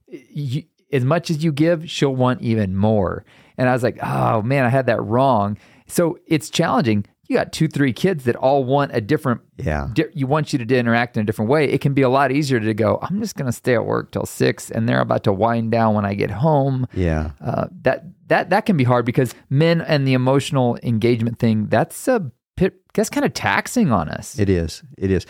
you, 0.08 0.64
as 0.92 1.04
much 1.06 1.30
as 1.30 1.44
you 1.44 1.52
give, 1.52 1.90
she'll 1.90 2.16
want 2.16 2.42
even 2.42 2.76
more. 2.76 3.24
And 3.58 3.70
I 3.70 3.74
was 3.74 3.84
like, 3.84 3.98
oh 4.02 4.42
man, 4.42 4.66
I 4.66 4.70
had 4.70 4.86
that 4.88 5.02
wrong. 5.02 5.58
So 5.88 6.18
it's 6.28 6.50
challenging. 6.50 7.06
You 7.30 7.38
got 7.38 7.54
two, 7.54 7.68
three 7.68 7.94
kids 7.94 8.24
that 8.24 8.36
all 8.36 8.64
want 8.64 8.90
a 8.92 9.00
different. 9.02 9.42
Yeah. 9.58 9.90
di- 9.94 10.06
you 10.16 10.26
want 10.26 10.52
you 10.52 10.66
to 10.66 10.76
interact 10.78 11.16
in 11.16 11.22
a 11.22 11.26
different 11.26 11.52
way. 11.52 11.66
It 11.66 11.80
can 11.80 11.94
be 11.94 12.02
a 12.02 12.10
lot 12.10 12.32
easier 12.32 12.60
to 12.60 12.74
go. 12.74 12.98
I'm 13.04 13.22
just 13.22 13.36
going 13.36 13.46
to 13.46 13.52
stay 13.52 13.76
at 13.76 13.86
work 13.86 14.12
till 14.12 14.26
six, 14.26 14.72
and 14.72 14.90
they're 14.90 15.00
about 15.00 15.24
to 15.26 15.32
wind 15.32 15.72
down 15.72 15.94
when 15.94 16.06
I 16.06 16.16
get 16.16 16.32
home. 16.32 16.88
Yeah. 16.96 17.32
Uh, 17.40 17.68
that 17.84 18.06
that 18.30 18.50
that 18.50 18.66
can 18.66 18.78
be 18.78 18.84
hard 18.84 19.06
because 19.06 19.36
men 19.52 19.80
and 19.80 20.08
the 20.08 20.14
emotional 20.14 20.80
engagement 20.82 21.38
thing. 21.38 21.68
That's 21.68 22.08
a 22.08 22.32
pit, 22.58 22.82
that's 22.96 23.12
kind 23.12 23.26
of 23.26 23.34
taxing 23.36 23.92
on 23.92 24.10
us. 24.10 24.40
It 24.40 24.50
is. 24.50 24.82
It 24.98 25.12
is. 25.12 25.28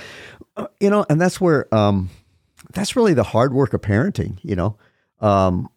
Uh, 0.56 0.68
you 0.80 0.90
know, 0.90 1.06
and 1.10 1.20
that's 1.20 1.42
where 1.42 1.74
um 1.76 2.10
that's 2.74 2.96
really 2.96 3.14
the 3.14 3.24
hard 3.24 3.54
work 3.54 3.74
of 3.74 3.82
parenting, 3.82 4.40
you 4.42 4.56
know. 4.56 4.78
Um 5.20 5.68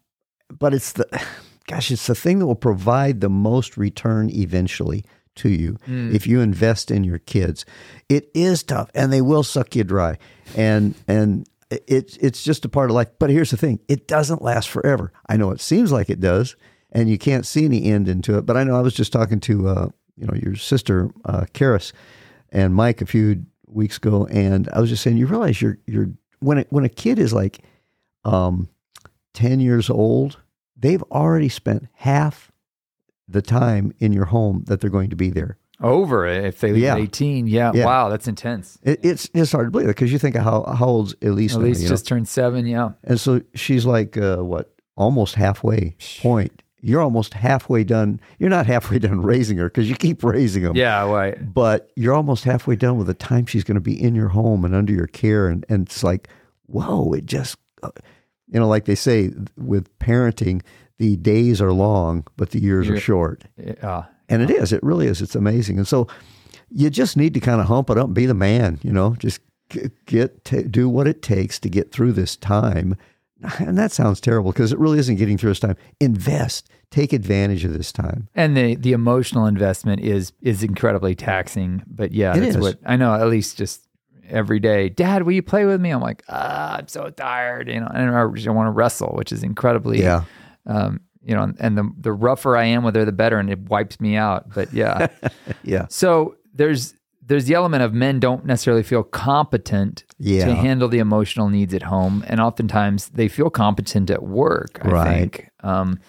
but 0.57 0.73
it's 0.73 0.93
the 0.93 1.05
gosh, 1.67 1.91
it's 1.91 2.07
the 2.07 2.15
thing 2.15 2.39
that 2.39 2.45
will 2.45 2.55
provide 2.55 3.19
the 3.19 3.29
most 3.29 3.75
return 3.75 4.29
eventually 4.29 5.03
to 5.35 5.49
you 5.49 5.77
if 5.87 6.27
you 6.27 6.41
invest 6.41 6.91
in 6.91 7.03
your 7.03 7.19
kids. 7.19 7.65
It 8.09 8.29
is 8.33 8.63
tough 8.63 8.89
and 8.93 9.11
they 9.11 9.21
will 9.21 9.43
suck 9.43 9.75
you 9.75 9.83
dry. 9.83 10.17
And 10.55 10.95
and 11.07 11.47
it's 11.69 12.17
it's 12.17 12.43
just 12.43 12.65
a 12.65 12.69
part 12.69 12.89
of 12.89 12.95
life. 12.95 13.09
But 13.19 13.29
here's 13.29 13.51
the 13.51 13.57
thing, 13.57 13.79
it 13.87 14.07
doesn't 14.07 14.41
last 14.41 14.69
forever. 14.69 15.11
I 15.27 15.37
know 15.37 15.51
it 15.51 15.61
seems 15.61 15.91
like 15.91 16.09
it 16.09 16.19
does 16.19 16.55
and 16.91 17.09
you 17.09 17.17
can't 17.17 17.45
see 17.45 17.65
any 17.65 17.85
end 17.85 18.07
into 18.07 18.37
it, 18.37 18.45
but 18.45 18.57
I 18.57 18.63
know 18.63 18.75
I 18.75 18.81
was 18.81 18.93
just 18.93 19.11
talking 19.11 19.39
to 19.41 19.67
uh, 19.67 19.89
you 20.15 20.27
know, 20.27 20.35
your 20.35 20.55
sister 20.55 21.09
uh 21.25 21.45
Karis 21.53 21.91
and 22.51 22.75
Mike 22.75 23.01
a 23.01 23.05
few 23.05 23.45
weeks 23.67 23.97
ago, 23.97 24.27
and 24.27 24.69
I 24.69 24.79
was 24.79 24.89
just 24.89 25.03
saying, 25.03 25.17
you 25.17 25.25
realize 25.25 25.61
you're 25.61 25.79
you're 25.87 26.09
when 26.39 26.59
it, 26.59 26.67
when 26.69 26.83
a 26.85 26.89
kid 26.89 27.19
is 27.19 27.33
like 27.33 27.63
um, 28.23 28.69
ten 29.33 29.59
years 29.59 29.89
old, 29.89 30.37
they've 30.77 31.03
already 31.03 31.49
spent 31.49 31.87
half 31.93 32.51
the 33.27 33.41
time 33.41 33.93
in 33.99 34.13
your 34.13 34.25
home 34.25 34.63
that 34.67 34.81
they're 34.81 34.89
going 34.89 35.09
to 35.09 35.15
be 35.15 35.29
there. 35.29 35.57
Over 35.81 36.25
it 36.25 36.45
if 36.45 36.59
they 36.61 36.71
leave 36.71 36.83
Yeah. 36.83 36.93
at 36.93 36.99
18. 36.99 37.47
Yeah. 37.47 37.71
Yeah. 37.73 37.85
Wow, 37.85 38.09
that's 38.09 38.27
intense. 38.27 38.77
It, 38.83 38.99
it's 39.03 39.29
it's 39.33 39.51
hard 39.51 39.67
to 39.67 39.71
believe 39.71 39.87
because 39.87 40.11
you 40.11 40.19
think 40.19 40.35
of 40.35 40.43
how 40.43 40.63
how 40.77 40.85
old's 40.85 41.15
Elise? 41.21 41.55
At 41.55 41.59
now, 41.59 41.65
least 41.65 41.83
know? 41.83 41.89
just 41.89 42.07
turned 42.07 42.27
seven. 42.27 42.65
Yeah. 42.65 42.91
and 43.03 43.19
so 43.19 43.41
she's 43.55 43.85
like 43.85 44.15
uh, 44.17 44.37
what 44.37 44.73
almost 44.95 45.35
halfway 45.35 45.95
point. 46.21 46.61
You're 46.85 47.01
almost 47.01 47.33
halfway 47.33 47.83
done. 47.85 48.19
You're 48.39 48.49
not 48.49 48.65
halfway 48.65 48.99
done 48.99 49.21
raising 49.23 49.57
her 49.57 49.67
because 49.69 49.89
you 49.89 49.95
keep 49.95 50.23
raising 50.23 50.63
them. 50.63 50.75
Yeah. 50.75 51.09
Right. 51.09 51.53
but 51.53 51.91
you're 51.95 52.13
almost 52.13 52.43
halfway 52.43 52.75
done 52.75 52.97
with 52.97 53.07
the 53.07 53.13
time 53.13 53.45
she's 53.45 53.63
going 53.63 53.75
to 53.75 53.81
be 53.81 54.01
in 54.01 54.15
your 54.15 54.29
home 54.29 54.63
and 54.65 54.75
under 54.75 54.93
your 54.93 55.07
care 55.07 55.47
and, 55.47 55.65
and 55.69 55.87
it's 55.87 56.03
like 56.03 56.27
whoa 56.67 57.11
it 57.13 57.25
just 57.25 57.57
uh, 57.83 57.89
you 58.47 58.59
know 58.59 58.67
like 58.67 58.85
they 58.85 58.95
say 58.95 59.31
with 59.57 59.97
parenting 59.99 60.61
the 60.99 61.15
days 61.17 61.61
are 61.61 61.73
long 61.73 62.25
but 62.37 62.51
the 62.51 62.61
years 62.61 62.89
are 62.89 62.93
Yeah. 62.93 62.99
short 62.99 63.43
Uh, 63.81 64.03
and 64.29 64.41
it 64.41 64.49
is 64.49 64.71
it 64.73 64.81
really 64.83 65.07
is 65.07 65.21
it's 65.21 65.35
amazing 65.35 65.77
and 65.77 65.87
so 65.87 66.07
you 66.69 66.89
just 66.89 67.17
need 67.17 67.33
to 67.33 67.39
kind 67.39 67.61
of 67.61 67.67
hump 67.67 67.89
it 67.89 67.97
up 67.97 68.05
and 68.05 68.15
be 68.15 68.25
the 68.25 68.33
man 68.33 68.79
you 68.83 68.91
know 68.91 69.15
just 69.19 69.39
get 70.05 70.43
do 70.71 70.87
what 70.89 71.07
it 71.07 71.21
takes 71.21 71.59
to 71.59 71.69
get 71.69 71.91
through 71.91 72.11
this 72.13 72.35
time 72.35 72.95
and 73.59 73.77
that 73.77 73.91
sounds 73.91 74.21
terrible 74.21 74.51
because 74.51 74.71
it 74.71 74.79
really 74.79 74.99
isn't 74.99 75.15
getting 75.17 75.37
through 75.37 75.49
this 75.49 75.59
time 75.59 75.75
invest 75.99 76.69
take 76.91 77.11
advantage 77.11 77.65
of 77.65 77.73
this 77.73 77.91
time 77.91 78.27
and 78.35 78.55
the 78.55 78.75
the 78.75 78.91
emotional 78.93 79.45
investment 79.47 79.99
is 80.01 80.31
is 80.41 80.63
incredibly 80.63 81.15
taxing. 81.15 81.81
But 81.87 82.11
yeah, 82.11 82.35
It 82.35 82.41
that's 82.41 82.55
is. 82.57 82.61
what 82.61 82.77
I 82.85 82.95
know. 82.97 83.15
At 83.15 83.27
least 83.29 83.57
just 83.57 83.87
every 84.29 84.59
day, 84.59 84.89
Dad, 84.89 85.23
will 85.23 85.31
you 85.33 85.41
play 85.41 85.65
with 85.65 85.81
me? 85.81 85.89
I'm 85.89 86.01
like, 86.01 86.23
ah, 86.29 86.77
I'm 86.77 86.87
so 86.87 87.09
tired, 87.09 87.67
you 87.67 87.79
know, 87.79 87.89
and 87.93 88.15
I 88.15 88.27
just 88.35 88.47
want 88.47 88.67
to 88.67 88.71
wrestle, 88.71 89.13
which 89.15 89.31
is 89.31 89.41
incredibly, 89.43 89.99
yeah 90.01 90.23
um, 90.65 91.01
you 91.21 91.33
know, 91.35 91.53
and 91.59 91.77
the 91.77 91.89
the 91.99 92.11
rougher 92.11 92.57
I 92.57 92.65
am 92.65 92.83
with 92.83 92.95
her, 92.95 93.05
the 93.05 93.11
better, 93.11 93.37
and 93.39 93.49
it 93.49 93.59
wipes 93.69 93.99
me 93.99 94.15
out. 94.17 94.53
But 94.53 94.73
yeah, 94.73 95.07
yeah 95.63 95.85
so 95.89 96.35
there's 96.53 96.93
there's 97.25 97.45
the 97.45 97.53
element 97.53 97.81
of 97.83 97.93
men 97.93 98.19
don't 98.19 98.45
necessarily 98.45 98.83
feel 98.83 99.03
competent 99.03 100.03
Yeah. 100.19 100.45
to 100.45 100.53
handle 100.55 100.89
the 100.89 100.99
emotional 100.99 101.49
needs 101.49 101.73
at 101.73 101.83
home, 101.83 102.23
and 102.27 102.41
oftentimes 102.41 103.09
they 103.09 103.29
feel 103.29 103.49
competent 103.49 104.09
at 104.09 104.23
work. 104.23 104.79
I 104.83 104.87
Right. 104.89 105.13
think, 105.19 105.49
um, 105.63 105.99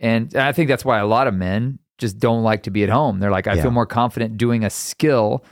and 0.00 0.34
I 0.34 0.50
think 0.52 0.68
that's 0.68 0.84
why 0.84 0.98
a 0.98 1.06
lot 1.06 1.26
of 1.28 1.34
men 1.34 1.78
just 1.98 2.18
don't 2.18 2.42
like 2.42 2.62
to 2.64 2.70
be 2.70 2.82
at 2.82 2.88
home. 2.88 3.20
They're 3.20 3.30
like, 3.30 3.46
I 3.46 3.54
Yeah. 3.54 3.62
feel 3.62 3.70
more 3.70 3.86
confident 3.86 4.38
doing 4.38 4.64
a 4.64 4.70
skill. 4.70 5.44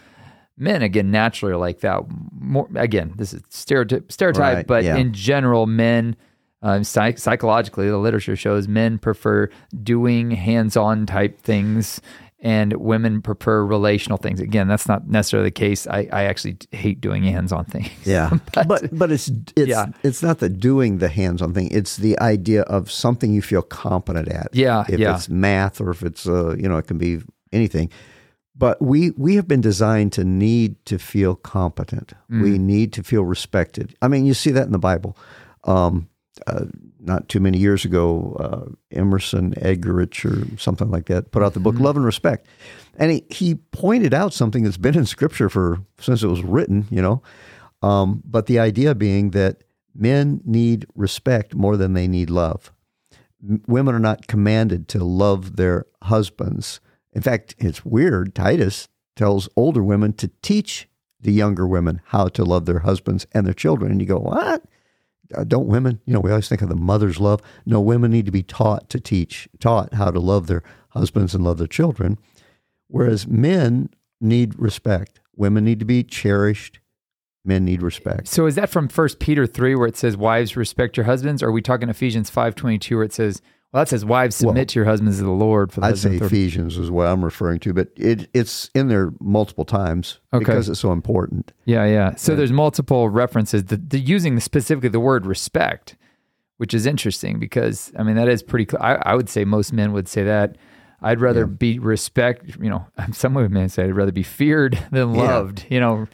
Men 0.56 0.82
again 0.82 1.10
naturally 1.12 1.52
are 1.52 1.56
like 1.58 1.80
that. 1.80 2.00
More 2.32 2.66
again, 2.74 3.12
this 3.16 3.32
is 3.32 3.42
stereotype, 3.50 4.10
stereotype, 4.10 4.56
Right, 4.56 4.66
but 4.66 4.82
yeah. 4.82 4.96
in 4.96 5.12
general, 5.12 5.66
men. 5.66 6.16
Uh, 6.62 6.82
psych- 6.82 7.18
psychologically, 7.18 7.88
the 7.88 7.98
literature 7.98 8.36
shows 8.36 8.66
men 8.66 8.98
prefer 8.98 9.48
doing 9.82 10.30
hands-on 10.32 11.06
type 11.06 11.38
things, 11.40 12.00
and 12.40 12.72
women 12.74 13.22
prefer 13.22 13.64
relational 13.64 14.16
things. 14.18 14.40
Again, 14.40 14.66
that's 14.68 14.88
not 14.88 15.08
necessarily 15.08 15.48
the 15.48 15.52
case. 15.52 15.86
I, 15.86 16.08
I 16.12 16.24
actually 16.24 16.58
hate 16.72 17.00
doing 17.00 17.22
hands-on 17.24 17.64
things. 17.66 17.90
Yeah, 18.04 18.30
but 18.66 18.88
but 18.96 19.12
it's 19.12 19.28
it's 19.56 19.68
Yeah. 19.68 19.86
it's 20.02 20.22
not 20.22 20.38
the 20.38 20.48
doing 20.48 20.98
the 20.98 21.08
hands-on 21.08 21.52
thing. 21.54 21.68
It's 21.70 21.96
the 21.96 22.18
idea 22.20 22.62
of 22.62 22.90
something 22.90 23.32
you 23.32 23.42
feel 23.42 23.62
competent 23.62 24.28
at. 24.28 24.48
Yeah, 24.52 24.84
if 24.88 24.98
yeah. 24.98 25.14
it's 25.14 25.28
math 25.28 25.80
or 25.80 25.90
if 25.90 26.02
it's 26.02 26.26
uh, 26.26 26.56
you 26.56 26.68
know 26.68 26.76
it 26.78 26.86
can 26.86 26.98
be 26.98 27.20
anything. 27.52 27.90
But 28.56 28.82
we 28.82 29.10
we 29.10 29.36
have 29.36 29.46
been 29.46 29.60
designed 29.60 30.12
to 30.14 30.24
need 30.24 30.84
to 30.86 30.98
feel 30.98 31.36
competent. 31.36 32.14
Mm. 32.30 32.42
We 32.42 32.58
need 32.58 32.92
to 32.94 33.04
feel 33.04 33.24
respected. 33.24 33.94
I 34.02 34.08
mean, 34.08 34.26
you 34.26 34.34
see 34.34 34.50
that 34.50 34.66
in 34.66 34.72
the 34.72 34.78
Bible. 34.78 35.16
Um, 35.64 36.08
uh, 36.46 36.66
not 37.00 37.28
too 37.28 37.40
many 37.40 37.58
years 37.58 37.84
ago, 37.84 38.36
uh, 38.40 38.72
Emerson 38.96 39.54
Eggerichs 39.54 40.24
or 40.24 40.58
something 40.58 40.90
like 40.90 41.06
that 41.06 41.30
put 41.30 41.42
out 41.42 41.54
the 41.54 41.60
book 41.60 41.74
Mm-hmm. 41.74 41.84
Love 41.84 41.96
and 41.96 42.04
Respect, 42.06 42.46
and 42.96 43.10
he 43.10 43.24
he 43.30 43.54
pointed 43.72 44.14
out 44.14 44.32
something 44.32 44.64
that's 44.64 44.76
been 44.76 44.96
in 44.96 45.06
Scripture 45.06 45.48
for 45.48 45.80
since 46.00 46.22
it 46.22 46.28
was 46.28 46.42
written, 46.42 46.86
you 46.90 47.02
know, 47.02 47.22
um, 47.82 48.22
but 48.24 48.46
the 48.46 48.58
idea 48.58 48.94
being 48.94 49.30
that 49.30 49.62
men 49.94 50.40
need 50.44 50.86
respect 50.94 51.54
more 51.54 51.76
than 51.76 51.94
they 51.94 52.06
need 52.08 52.30
love. 52.30 52.72
M- 53.42 53.62
Women 53.66 53.94
are 53.94 54.00
not 54.00 54.26
commanded 54.26 54.88
to 54.88 55.04
love 55.04 55.56
their 55.56 55.86
husbands. 56.02 56.80
In 57.12 57.22
fact, 57.22 57.54
it's 57.58 57.84
weird. 57.84 58.34
Titus 58.34 58.88
tells 59.16 59.48
older 59.56 59.82
women 59.82 60.12
to 60.14 60.30
teach 60.42 60.88
the 61.20 61.32
younger 61.32 61.66
women 61.66 62.00
how 62.06 62.28
to 62.28 62.44
love 62.44 62.66
their 62.66 62.80
husbands 62.80 63.26
and 63.32 63.44
their 63.44 63.54
children. 63.54 63.90
And 63.90 64.00
you 64.00 64.06
go, 64.06 64.18
what? 64.18 64.62
Uh, 65.34 65.44
Don't 65.44 65.66
women, 65.66 66.00
you 66.06 66.14
know, 66.14 66.20
we 66.20 66.30
always 66.30 66.48
think 66.48 66.62
of 66.62 66.68
the 66.68 66.74
mother's 66.74 67.20
love. 67.20 67.40
No, 67.66 67.80
women 67.80 68.10
need 68.10 68.26
to 68.26 68.32
be 68.32 68.42
taught 68.42 68.88
to 68.90 69.00
teach, 69.00 69.48
taught 69.60 69.94
how 69.94 70.10
to 70.10 70.20
love 70.20 70.46
their 70.46 70.62
husbands 70.90 71.34
and 71.34 71.44
love 71.44 71.58
their 71.58 71.66
children. 71.66 72.18
Whereas 72.88 73.26
men 73.26 73.90
need 74.20 74.58
respect. 74.58 75.20
Women 75.36 75.64
need 75.64 75.78
to 75.80 75.84
be 75.84 76.02
cherished. 76.02 76.80
Men 77.44 77.64
need 77.64 77.82
respect. 77.82 78.28
So 78.28 78.46
is 78.46 78.56
that 78.56 78.68
from 78.68 78.88
First 78.88 79.20
Peter 79.20 79.46
three 79.46 79.74
where 79.74 79.86
it 79.86 79.96
says 79.96 80.16
wives 80.16 80.56
respect 80.56 80.96
your 80.96 81.04
husbands? 81.04 81.42
Or 81.42 81.48
are 81.48 81.52
we 81.52 81.62
talking 81.62 81.88
Ephesians 81.88 82.28
five 82.28 82.54
twenty 82.54 82.78
two 82.78 82.96
where 82.96 83.04
it 83.04 83.12
says 83.12 83.40
well 83.72 83.82
that 83.82 83.88
says 83.88 84.04
wives 84.04 84.36
submit 84.36 84.54
Well, 84.56 84.64
to 84.66 84.78
your 84.78 84.84
husbands 84.86 85.16
as 85.18 85.22
the 85.22 85.30
Lord 85.30 85.72
for 85.72 85.80
the 85.80 85.86
I'd 85.88 85.98
say. 85.98 86.16
Ephesians 86.16 86.78
is 86.78 86.90
what 86.90 87.06
I'm 87.06 87.24
referring 87.24 87.58
to, 87.60 87.72
but 87.74 87.88
it, 87.96 88.28
it's 88.32 88.70
in 88.74 88.88
there 88.88 89.12
multiple 89.20 89.64
times 89.64 90.20
Okay. 90.32 90.40
because 90.44 90.68
it's 90.68 90.80
so 90.80 90.92
important. 90.92 91.52
Yeah, 91.64 91.84
yeah. 91.84 92.14
So 92.16 92.34
there's 92.34 92.52
multiple 92.52 93.08
references. 93.08 93.64
The, 93.64 93.76
the 93.76 93.98
using 93.98 94.38
specifically 94.40 94.88
the 94.88 95.00
word 95.00 95.26
respect, 95.26 95.96
which 96.56 96.72
is 96.74 96.86
interesting 96.86 97.38
because 97.38 97.92
I 97.98 98.02
mean 98.02 98.16
that 98.16 98.28
is 98.28 98.42
pretty. 98.42 98.66
I, 98.78 98.94
I 98.94 99.14
would 99.14 99.28
say 99.28 99.44
most 99.44 99.72
men 99.72 99.92
would 99.92 100.08
say 100.08 100.24
that. 100.24 100.56
I'd 101.00 101.20
rather 101.20 101.46
be 101.46 101.78
respect. 101.78 102.56
You 102.60 102.70
know, 102.70 102.86
some 103.12 103.32
women 103.34 103.68
say 103.68 103.84
I'd 103.84 103.94
rather 103.94 104.10
be 104.12 104.24
feared 104.24 104.78
than 104.90 105.14
Yeah. 105.14 105.22
loved. 105.22 105.66
You 105.70 105.78
know, 105.78 106.08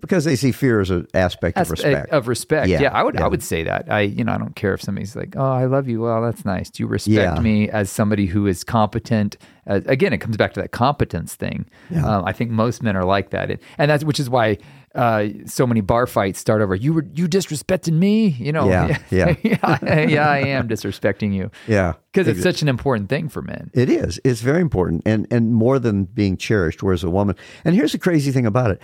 Because 0.00 0.24
they 0.24 0.36
see 0.36 0.52
fear 0.52 0.80
as 0.80 0.90
an 0.90 1.06
aspect 1.14 1.56
of 1.56 1.62
As- 1.62 1.70
respect. 1.70 2.10
Of 2.10 2.28
respect. 2.28 2.68
Yeah, 2.68 2.80
Yeah, 2.82 2.92
I 2.92 3.02
would. 3.02 3.14
yeah. 3.16 3.24
I 3.24 3.28
would 3.28 3.42
say 3.42 3.64
that. 3.64 3.90
I, 3.90 4.02
you 4.02 4.22
know, 4.24 4.32
I 4.32 4.38
don't 4.38 4.54
care 4.54 4.72
if 4.74 4.80
somebody's 4.82 5.16
like, 5.16 5.34
"Oh, 5.36 5.50
I 5.52 5.64
love 5.64 5.88
you." 5.88 6.00
Well, 6.02 6.22
that's 6.22 6.44
nice. 6.44 6.70
Do 6.70 6.82
you 6.82 6.86
respect 6.86 7.14
Yeah. 7.36 7.40
me 7.40 7.68
as 7.68 7.90
somebody 7.90 8.26
who 8.26 8.46
is 8.46 8.62
competent? 8.64 9.36
Uh, 9.66 9.80
again, 9.86 10.12
it 10.12 10.18
comes 10.18 10.36
back 10.36 10.54
to 10.54 10.60
that 10.60 10.70
competence 10.70 11.34
thing. 11.34 11.66
Yeah. 11.90 12.06
Um, 12.06 12.24
I 12.24 12.32
think 12.32 12.50
most 12.50 12.82
men 12.82 12.96
are 12.96 13.04
like 13.04 13.30
that, 13.30 13.50
and, 13.50 13.58
and 13.76 13.90
that's 13.90 14.04
which 14.04 14.20
is 14.20 14.30
why 14.30 14.58
uh, 14.94 15.26
so 15.46 15.66
many 15.66 15.80
bar 15.80 16.06
fights 16.06 16.38
start 16.38 16.62
over. 16.62 16.74
You 16.74 16.94
were 16.94 17.04
you 17.14 17.28
disrespecting 17.28 17.94
me. 17.94 18.28
You 18.28 18.52
know. 18.52 18.68
Yeah, 18.68 18.98
yeah. 19.10 19.34
yeah, 19.42 20.00
yeah. 20.06 20.28
I 20.30 20.38
am 20.38 20.68
disrespecting 20.68 21.34
you 21.34 21.50
yeah. 21.66 21.94
because 22.12 22.28
it's 22.28 22.42
such 22.42 22.62
an 22.62 22.68
important 22.68 23.08
thing 23.08 23.28
for 23.28 23.42
men. 23.42 23.70
It 23.74 23.90
is. 23.90 24.20
It's 24.24 24.40
very 24.40 24.60
important 24.60 25.02
and, 25.06 25.26
and 25.30 25.52
more 25.52 25.78
than 25.78 26.04
being 26.04 26.36
cherished, 26.36 26.82
whereas 26.82 27.02
a 27.04 27.10
woman. 27.10 27.36
And 27.64 27.74
here's 27.74 27.92
the 27.92 27.98
crazy 27.98 28.30
thing 28.32 28.46
about 28.46 28.70
it. 28.70 28.80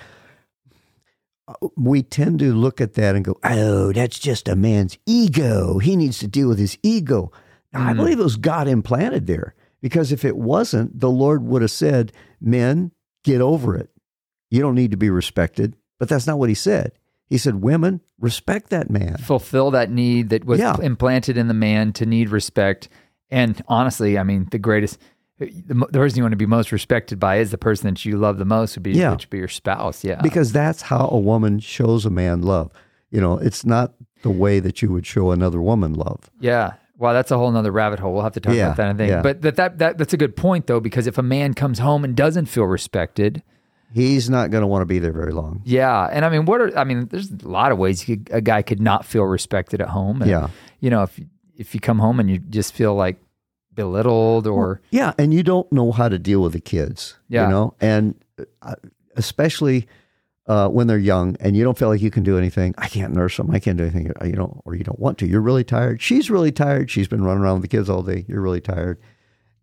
Uh, 1.47 1.69
we 1.77 2.03
tend 2.03 2.39
to 2.39 2.55
look 2.55 2.81
at 2.81 2.95
that 2.95 3.15
and 3.15 3.25
go, 3.25 3.39
oh, 3.45 3.93
that's 3.93 4.19
just 4.19 4.49
a 4.49 4.57
man's 4.57 4.99
ego. 5.07 5.79
He 5.79 5.97
needs 5.97 6.19
to 6.21 6.27
deal 6.27 6.49
with 6.49 6.59
his 6.59 6.79
ego. 6.83 7.31
Now, 7.73 7.89
I 7.89 7.91
hmm. 7.91 7.99
believe 7.99 8.19
it 8.19 8.25
was 8.25 8.37
God 8.37 8.69
implanted 8.69 9.27
there 9.27 9.55
because 9.83 10.13
if 10.13 10.25
it 10.25 10.37
wasn't, 10.37 10.99
the 10.99 11.11
Lord 11.11 11.45
would 11.45 11.63
have 11.63 11.71
said, 11.71 12.13
men, 12.41 12.93
get 13.25 13.41
over 13.41 13.77
it. 13.77 13.91
You 14.51 14.61
don't 14.61 14.75
need 14.75 14.93
to 14.93 14.97
be 14.97 15.11
respected. 15.11 15.77
But 15.99 16.09
that's 16.09 16.27
not 16.27 16.39
what 16.39 16.49
he 16.49 16.55
said. 16.55 16.93
He 17.29 17.39
said, 17.39 17.63
women, 17.63 18.01
respect 18.19 18.71
that 18.71 18.91
man. 18.91 19.17
fulfill 19.19 19.71
that 19.73 19.91
need 19.91 20.29
that 20.31 20.45
was 20.45 20.61
Yeah. 20.61 20.77
implanted 20.81 21.37
in 21.37 21.49
the 21.49 21.55
man 21.55 21.93
to 21.95 22.07
need 22.07 22.29
respect. 22.29 22.89
And 23.31 23.61
honestly, 23.69 24.19
I 24.19 24.23
mean, 24.23 24.49
the 24.51 24.59
greatest, 24.59 24.99
the, 25.39 25.51
the 25.67 25.87
person 25.87 26.19
you 26.19 26.23
want 26.25 26.33
to 26.33 26.37
be 26.37 26.47
most 26.47 26.71
respected 26.73 27.19
by 27.19 27.37
is 27.39 27.51
the 27.51 27.59
person 27.59 27.89
that 27.93 28.05
you 28.05 28.17
love 28.17 28.39
the 28.39 28.45
most 28.45 28.77
would 28.77 28.83
be, 28.83 28.93
Yeah. 28.93 29.13
which 29.13 29.25
would 29.25 29.31
be 29.31 29.39
your 29.39 29.49
spouse. 29.49 30.05
Yeah. 30.05 30.21
because 30.23 30.53
that's 30.53 30.83
how 30.83 31.09
a 31.11 31.19
woman 31.19 31.59
shows 31.61 32.07
a 32.07 32.11
man 32.11 32.43
love. 32.43 32.71
You 33.11 33.21
know, 33.21 33.39
it's 33.39 33.65
not 33.65 33.95
the 34.23 34.31
way 34.31 34.59
that 34.61 34.81
you 34.83 34.91
would 34.93 35.07
show 35.07 35.31
another 35.31 35.61
woman 35.61 35.95
love. 35.95 36.31
yeah. 36.41 36.75
Wow, 36.97 37.13
that's 37.13 37.33
a 37.33 37.37
whole 37.37 37.51
nother 37.51 37.73
rabbit 37.73 37.99
hole. 37.99 38.15
We'll 38.15 38.23
have 38.23 38.35
to 38.35 38.41
talk 38.41 38.55
Yeah, 38.55 38.67
about 38.67 38.77
that, 38.77 38.87
I 38.87 38.95
think. 38.95 39.11
yeah. 39.11 39.21
But 39.21 39.43
that, 39.43 39.57
that, 39.57 39.79
that, 39.79 39.99
that's 39.99 40.13
a 40.13 40.17
good 40.17 40.37
point, 40.37 40.69
though, 40.69 40.79
because 40.79 41.09
if 41.09 41.19
a 41.19 41.23
man 41.25 41.53
comes 41.53 41.81
home 41.81 42.05
and 42.05 42.15
doesn't 42.17 42.47
feel 42.47 42.65
respected, 42.65 43.43
He's 43.93 44.31
not 44.31 44.51
going 44.53 44.63
to 44.63 44.67
want 44.69 44.83
to 44.83 44.87
be 44.87 45.01
there 45.01 45.13
very 45.13 45.33
long. 45.33 45.61
yeah. 45.65 46.09
And 46.11 46.25
I 46.25 46.29
mean, 46.29 46.45
what 46.47 46.61
are, 46.61 46.77
I 46.79 46.85
mean, 46.85 47.07
there's 47.09 47.31
a 47.33 47.49
lot 47.49 47.73
of 47.73 47.79
ways 47.79 48.09
you 48.09 48.17
could, 48.17 48.29
a 48.33 48.41
guy 48.41 48.63
could 48.63 48.81
not 48.81 49.05
feel 49.05 49.25
respected 49.25 49.81
at 49.81 49.89
home. 49.89 50.23
And, 50.23 50.31
Yeah. 50.31 50.49
You 50.81 50.91
know, 50.91 51.03
if, 51.03 51.21
if 51.57 51.75
you 51.75 51.81
come 51.81 51.99
home 51.99 52.21
and 52.21 52.31
you 52.31 52.39
just 52.39 52.73
feel 52.75 52.95
like 52.95 53.17
belittled 53.75 54.47
or, 54.47 54.81
Yeah, 54.91 55.13
and 55.19 55.33
you 55.35 55.43
don't 55.43 55.71
know 55.73 55.93
how 55.93 56.09
to 56.09 56.19
deal 56.19 56.41
with 56.43 56.53
the 56.53 56.61
kids. 56.61 57.17
Yeah. 57.29 57.45
you 57.45 57.51
know, 57.51 57.75
and 57.81 58.15
uh, 58.63 58.75
especially 59.17 59.87
uh, 60.47 60.69
when 60.69 60.87
they're 60.87 60.99
young, 60.99 61.37
and 61.41 61.57
you 61.57 61.65
don't 61.65 61.79
feel 61.79 61.89
like 61.89 62.03
you 62.03 62.11
can 62.11 62.23
do 62.23 62.37
anything. 62.37 62.75
I 62.77 62.89
can't 62.89 63.15
nurse 63.15 63.37
them. 63.37 63.51
I 63.51 63.59
can't 63.59 63.79
do 63.79 63.85
anything. 63.85 64.13
uh, 64.21 64.27
You 64.27 64.33
know, 64.35 64.61
or 64.65 64.75
you 64.75 64.85
don't 64.85 64.99
want 64.99 65.19
to. 65.19 65.27
You're 65.27 65.41
really 65.41 65.65
tired. 65.65 66.03
She's 66.03 66.31
really 66.31 66.53
tired. 66.53 66.91
She's 66.91 67.09
been 67.09 67.25
running 67.25 67.43
around 67.43 67.61
with 67.61 67.71
the 67.71 67.77
kids 67.77 67.89
all 67.89 68.03
day. 68.03 68.25
You're 68.29 68.43
really 68.43 68.61
tired, 68.61 68.99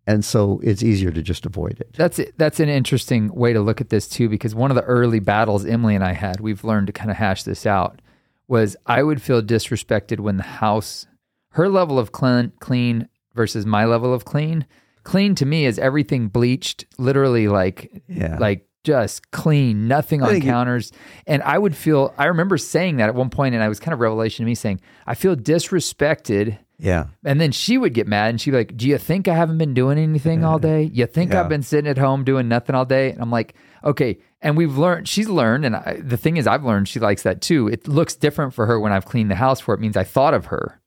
and 0.08 0.24
so 0.24 0.60
it's 0.64 0.82
easier 0.82 1.12
to 1.12 1.22
just 1.22 1.46
avoid 1.46 1.78
it. 1.80 1.92
That's 1.92 2.18
that's 2.36 2.58
an 2.58 2.68
interesting 2.68 3.32
way 3.32 3.52
to 3.52 3.60
look 3.60 3.80
at 3.80 3.90
this 3.90 4.08
too, 4.08 4.28
because 4.28 4.54
one 4.56 4.70
of 4.72 4.74
the 4.74 4.82
early 4.82 5.20
battles 5.20 5.64
Emily 5.64 5.94
and 5.94 6.02
I 6.04 6.14
had, 6.14 6.40
we've 6.40 6.64
learned 6.64 6.88
to 6.88 6.92
kind 6.92 7.10
of 7.12 7.16
hash 7.16 7.44
this 7.44 7.64
out, 7.64 8.02
was 8.48 8.76
I 8.84 9.04
would 9.04 9.22
feel 9.22 9.40
disrespected 9.40 10.18
when 10.18 10.36
the 10.36 10.42
house, 10.42 11.06
her 11.50 11.68
level 11.68 11.96
of 11.98 12.10
clean, 12.10 12.50
clean 12.58 13.08
versus 13.34 13.64
my 13.66 13.84
level 13.84 14.12
of 14.14 14.24
clean. 14.24 14.66
Clean 15.04 15.34
to 15.36 15.46
me 15.46 15.64
is 15.66 15.78
everything 15.78 16.28
bleached, 16.28 16.84
literally 16.98 17.48
like 17.48 18.02
Yeah. 18.08 18.38
like 18.38 18.66
just 18.84 19.30
clean, 19.30 19.86
nothing 19.86 20.22
on 20.22 20.40
counters. 20.40 20.90
And 21.26 21.40
I 21.44 21.56
would 21.56 21.76
feel. 21.76 22.12
I 22.18 22.26
remember 22.26 22.58
saying 22.58 22.96
that 22.96 23.08
at 23.08 23.14
one 23.14 23.30
point, 23.30 23.54
and 23.54 23.62
I 23.62 23.68
was 23.68 23.78
kind 23.78 23.92
of 23.92 24.00
revelation 24.00 24.44
to 24.44 24.46
me 24.48 24.54
saying, 24.56 24.80
I 25.06 25.14
feel 25.14 25.36
disrespected. 25.36 26.58
Yeah, 26.78 27.06
And 27.24 27.40
then 27.40 27.52
she 27.52 27.78
would 27.78 27.94
get 27.94 28.08
mad 28.08 28.30
and 28.30 28.40
she'd 28.40 28.50
be 28.50 28.56
like, 28.56 28.76
Do 28.76 28.88
you 28.88 28.98
think 28.98 29.28
I 29.28 29.36
haven't 29.36 29.58
been 29.58 29.72
doing 29.72 29.98
anything 29.98 30.44
all 30.44 30.58
day? 30.72 30.90
You 30.92 31.06
think 31.06 31.32
Yeah. 31.32 31.40
I've 31.40 31.48
been 31.48 31.62
sitting 31.62 31.88
at 31.88 31.96
home 31.96 32.24
doing 32.24 32.48
nothing 32.48 32.74
all 32.74 32.84
day? 32.84 33.12
And 33.12 33.22
I'm 33.22 33.30
like, 33.30 33.54
Okay. 33.84 34.18
And 34.40 34.56
we've 34.56 34.76
learned, 34.76 35.08
she's 35.08 35.28
learned. 35.28 35.64
And 35.64 35.76
I, 35.76 36.00
the 36.02 36.16
thing 36.16 36.38
is, 36.38 36.48
I've 36.48 36.64
learned 36.64 36.88
she 36.88 36.98
likes 36.98 37.22
that 37.22 37.40
too. 37.40 37.68
It 37.68 37.86
looks 37.86 38.16
different 38.16 38.52
for 38.52 38.66
her 38.66 38.80
when 38.80 38.90
I've 38.92 39.04
cleaned 39.04 39.30
the 39.30 39.36
house 39.36 39.60
for 39.60 39.74
it 39.74 39.80
means 39.80 39.96
I 39.96 40.02
thought 40.02 40.34
of 40.34 40.46
her. 40.46 40.80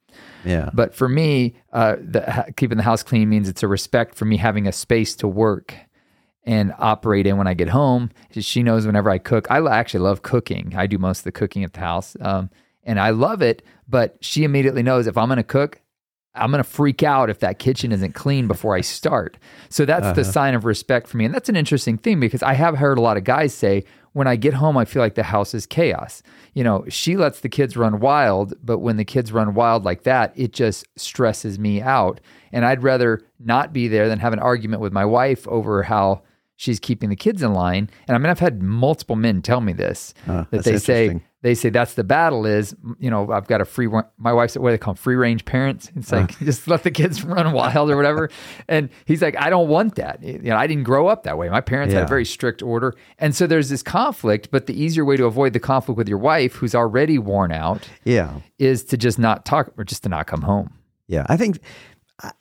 Yeah, 0.46 0.70
But 0.74 0.94
for 0.94 1.10
me, 1.10 1.56
uh, 1.74 1.96
the, 2.00 2.54
keeping 2.56 2.78
the 2.78 2.84
house 2.84 3.04
clean 3.04 3.30
means 3.30 3.50
it's 3.50 3.64
a 3.64 3.68
respect 3.68 4.16
for 4.16 4.26
me 4.26 4.38
having 4.38 4.68
a 4.68 4.72
space 4.72 5.16
to 5.18 5.28
work 5.28 5.76
and 6.44 6.74
operate 6.78 7.26
in 7.26 7.38
when 7.38 7.48
I 7.48 7.54
get 7.54 7.70
home. 7.70 8.12
She 8.32 8.64
knows 8.64 8.86
whenever 8.86 9.10
I 9.10 9.18
cook. 9.18 9.50
I 9.50 9.66
actually 9.68 10.02
love 10.02 10.22
cooking. 10.22 10.74
I 10.76 10.88
do 10.88 10.98
most 10.98 11.20
of 11.20 11.24
the 11.26 11.32
cooking 11.32 11.64
at 11.64 11.74
the 11.74 11.80
house, 11.80 12.16
um, 12.22 12.50
and 12.84 13.00
I 13.00 13.10
love 13.10 13.42
it. 13.42 13.64
But 13.88 14.18
she 14.22 14.44
immediately 14.44 14.84
knows 14.84 15.08
if 15.08 15.18
I'm 15.18 15.28
going 15.28 15.38
to 15.38 15.44
cook, 15.44 15.82
I'm 16.36 16.52
going 16.52 16.64
to 16.64 16.70
freak 16.70 17.02
out 17.02 17.30
if 17.30 17.40
that 17.40 17.60
kitchen 17.60 17.92
isn't 17.92 18.14
clean 18.14 18.48
before 18.48 18.76
I 18.76 18.82
start. 18.82 19.38
So 19.70 19.86
that's 19.86 20.08
the 20.14 20.24
sign 20.26 20.54
of 20.54 20.66
respect 20.66 21.08
for 21.08 21.18
me, 21.18 21.26
and 21.26 21.34
that's 21.34 21.50
an 21.50 21.56
interesting 21.56 21.98
thing 21.98 22.20
because 22.20 22.44
I 22.44 22.54
have 22.54 22.78
heard 22.78 22.98
a 22.98 23.02
lot 23.02 23.18
of 23.18 23.24
guys 23.24 23.54
say. 23.54 23.86
When 24.16 24.28
I 24.28 24.38
get 24.38 24.54
home, 24.54 24.78
I 24.78 24.86
feel 24.86 25.02
like 25.02 25.16
the 25.16 25.24
house 25.24 25.54
is 25.54 25.66
chaos. 25.66 26.24
You 26.54 26.64
know, 26.64 26.86
she 26.88 27.18
lets 27.18 27.42
the 27.42 27.50
kids 27.50 27.76
run 27.76 28.00
wild, 28.00 28.54
but 28.64 28.80
when 28.80 28.96
the 28.96 29.04
kids 29.04 29.34
run 29.34 29.54
wild 29.54 29.84
like 29.84 30.04
that, 30.04 30.32
it 30.38 30.54
just 30.54 30.88
stresses 30.96 31.60
me 31.60 31.82
out. 31.82 32.22
And 32.54 32.64
I'd 32.64 32.82
rather 32.82 33.22
not 33.40 33.74
be 33.74 33.90
there 33.90 34.08
than 34.08 34.20
have 34.20 34.32
an 34.32 34.40
argument 34.40 34.82
with 34.82 34.94
my 34.94 35.04
wife 35.04 35.46
over 35.50 35.84
how 35.84 36.22
she's 36.56 36.80
keeping 36.80 37.10
the 37.10 37.18
kids 37.18 37.44
in 37.44 37.54
line. 37.54 37.90
And 38.08 38.16
I 38.16 38.18
mean, 38.18 38.30
I've 38.30 38.40
had 38.40 38.64
multiple 38.64 39.18
men 39.18 39.42
tell 39.42 39.60
me 39.60 39.74
this 39.74 40.14
that 40.26 40.64
they 40.64 40.78
say. 40.80 41.22
They 41.46 41.54
say 41.54 41.70
that's 41.70 41.94
the 41.94 42.04
battle 42.04 42.48
is 42.48 42.76
you 42.98 43.12
know 43.12 43.32
I've 43.32 43.46
got 43.46 43.62
a 43.62 43.66
free 43.66 43.88
my 44.18 44.34
wife's 44.34 44.58
what 44.58 44.70
do 44.70 44.74
they 44.74 44.80
call 44.80 44.96
them, 44.96 45.02
free 45.02 45.16
range 45.16 45.46
parents. 45.46 45.92
It's 45.96 46.12
like 46.12 46.32
uh-huh. 46.32 46.38
just 46.46 46.68
let 46.68 46.82
the 46.82 46.90
kids 46.90 47.24
run 47.24 47.52
wild 47.54 47.92
or 47.92 47.96
whatever. 47.96 48.32
And 48.68 48.90
he's 49.06 49.22
like, 49.22 49.40
I 49.40 49.52
don't 49.52 49.70
want 49.70 49.96
that. 49.96 50.24
You 50.24 50.40
know, 50.40 50.58
I 50.58 50.66
didn't 50.66 50.86
grow 50.86 51.08
up 51.08 51.22
that 51.24 51.38
way. 51.38 51.48
My 51.50 51.62
parents 51.62 51.94
had 51.94 52.04
a 52.04 52.08
very 52.08 52.26
strict 52.26 52.64
order, 52.64 52.96
and 53.20 53.36
so 53.36 53.46
there's 53.46 53.70
this 53.70 53.84
conflict. 53.84 54.50
But 54.50 54.66
the 54.66 54.74
easier 54.74 55.06
way 55.06 55.18
to 55.18 55.26
avoid 55.26 55.54
the 55.54 55.60
conflict 55.60 55.98
with 55.98 56.10
your 56.10 56.18
wife, 56.18 56.56
who's 56.56 56.74
already 56.74 57.20
worn 57.20 57.52
out, 57.52 57.88
yeah. 58.04 58.40
is 58.58 58.84
to 58.86 58.98
just 58.98 59.20
not 59.20 59.46
talk 59.46 59.72
or 59.78 59.84
just 59.84 60.02
to 60.04 60.10
not 60.10 60.26
come 60.26 60.42
home. 60.42 60.74
Yeah, 61.08 61.28
I 61.30 61.38
think 61.38 61.60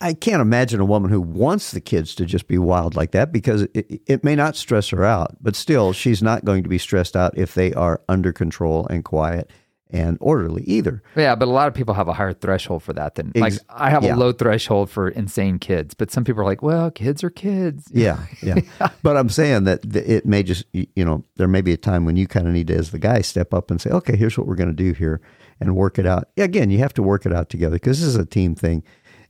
I- 0.01 0.15
can't 0.15 0.41
imagine 0.41 0.81
a 0.81 0.85
woman 0.85 1.11
who 1.11 1.21
wants 1.21 1.73
the 1.73 1.81
kids 1.81 2.15
to 2.17 2.25
just 2.25 2.47
be 2.47 2.59
wild 2.59 2.95
like 2.95 3.11
that 3.13 3.33
because 3.33 3.63
it, 3.75 4.01
it 4.07 4.25
may 4.25 4.37
not 4.37 4.57
stress 4.57 4.91
her 4.91 5.05
out, 5.05 5.37
but 5.41 5.57
still, 5.57 5.93
she's 5.93 6.23
not 6.23 6.45
going 6.45 6.63
to 6.63 6.69
be 6.69 6.79
stressed 6.79 7.17
out 7.17 7.37
if 7.37 7.55
they 7.55 7.73
are 7.75 8.01
under 8.09 8.33
control 8.33 8.87
and 8.87 9.05
quiet 9.05 9.51
and 9.91 10.19
orderly 10.21 10.63
either. 10.65 11.03
Yeah, 11.15 11.37
but 11.37 11.47
a 11.47 11.51
lot 11.51 11.69
of 11.69 11.75
people 11.75 11.95
have 11.95 12.09
a 12.09 12.13
higher 12.13 12.33
threshold 12.33 12.83
for 12.83 12.93
that 12.95 13.15
than 13.15 13.33
like 13.35 13.55
Ex- 13.55 13.65
I 13.69 13.91
have 13.91 14.03
yeah. 14.03 14.15
a 14.15 14.17
low 14.17 14.33
threshold 14.33 14.91
for 14.91 15.09
insane 15.09 15.59
kids, 15.59 15.95
but 15.95 16.11
some 16.11 16.25
people 16.25 16.43
are 16.43 16.47
like, 16.47 16.63
well, 16.63 16.91
kids 16.91 17.23
are 17.23 17.31
kids. 17.31 17.89
Yeah, 17.93 18.19
yeah. 18.43 18.61
but 19.03 19.17
I'm 19.17 19.29
saying 19.29 19.65
that 19.65 19.85
it 19.95 20.27
may 20.27 20.43
just, 20.43 20.65
you 20.73 21.05
know, 21.05 21.25
there 21.37 21.49
may 21.49 21.61
be 21.61 21.73
a 21.73 21.77
time 21.77 22.05
when 22.05 22.17
you 22.17 22.27
kind 22.27 22.47
of 22.47 22.53
need 22.53 22.69
to, 22.69 22.77
as 22.77 22.91
the 22.91 22.99
guy, 22.99 23.21
step 23.21 23.55
up 23.55 23.71
and 23.71 23.81
say, 23.81 23.91
okay, 23.91 24.17
here's 24.17 24.37
what 24.37 24.47
we're 24.47 24.57
going 24.57 24.69
to 24.69 24.75
do 24.75 24.93
here 24.93 25.21
and 25.61 25.77
work 25.77 25.99
it 25.99 26.07
out. 26.07 26.29
Again, 26.37 26.71
you 26.71 26.79
have 26.79 26.95
to 26.95 27.03
work 27.03 27.25
it 27.25 27.33
out 27.33 27.49
together 27.49 27.77
because 27.77 28.01
this 28.01 28.09
is 28.09 28.17
a 28.17 28.27
team 28.27 28.55
thing. 28.55 28.83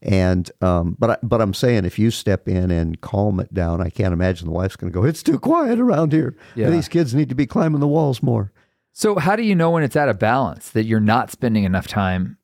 And, 0.04 0.50
um, 0.60 0.96
but, 0.98 1.10
I, 1.10 1.16
but 1.22 1.40
I'm 1.40 1.54
saying 1.54 1.86
if 1.86 1.98
you 1.98 2.10
step 2.10 2.46
in 2.46 2.70
and 2.70 3.00
calm 3.00 3.40
it 3.40 3.52
down, 3.54 3.80
I 3.80 3.88
can't 3.88 4.12
imagine 4.12 4.46
the 4.46 4.52
wife's 4.52 4.76
going 4.76 4.92
to 4.92 4.94
go, 4.94 5.04
it's 5.04 5.22
too 5.22 5.38
quiet 5.38 5.80
around 5.80 6.12
here. 6.12 6.36
Yeah. 6.54 6.68
These 6.68 6.88
kids 6.88 7.14
need 7.14 7.30
to 7.30 7.34
be 7.34 7.46
climbing 7.46 7.80
the 7.80 7.88
walls 7.88 8.22
more. 8.22 8.52
So 8.92 9.16
how 9.16 9.34
do 9.34 9.42
you 9.42 9.54
know 9.54 9.70
when 9.70 9.82
it's 9.82 9.96
out 9.96 10.10
of 10.10 10.18
balance 10.18 10.70
that 10.70 10.84
you're 10.84 11.00
not 11.00 11.30
spending 11.30 11.64
enough 11.64 11.88
time 11.88 12.36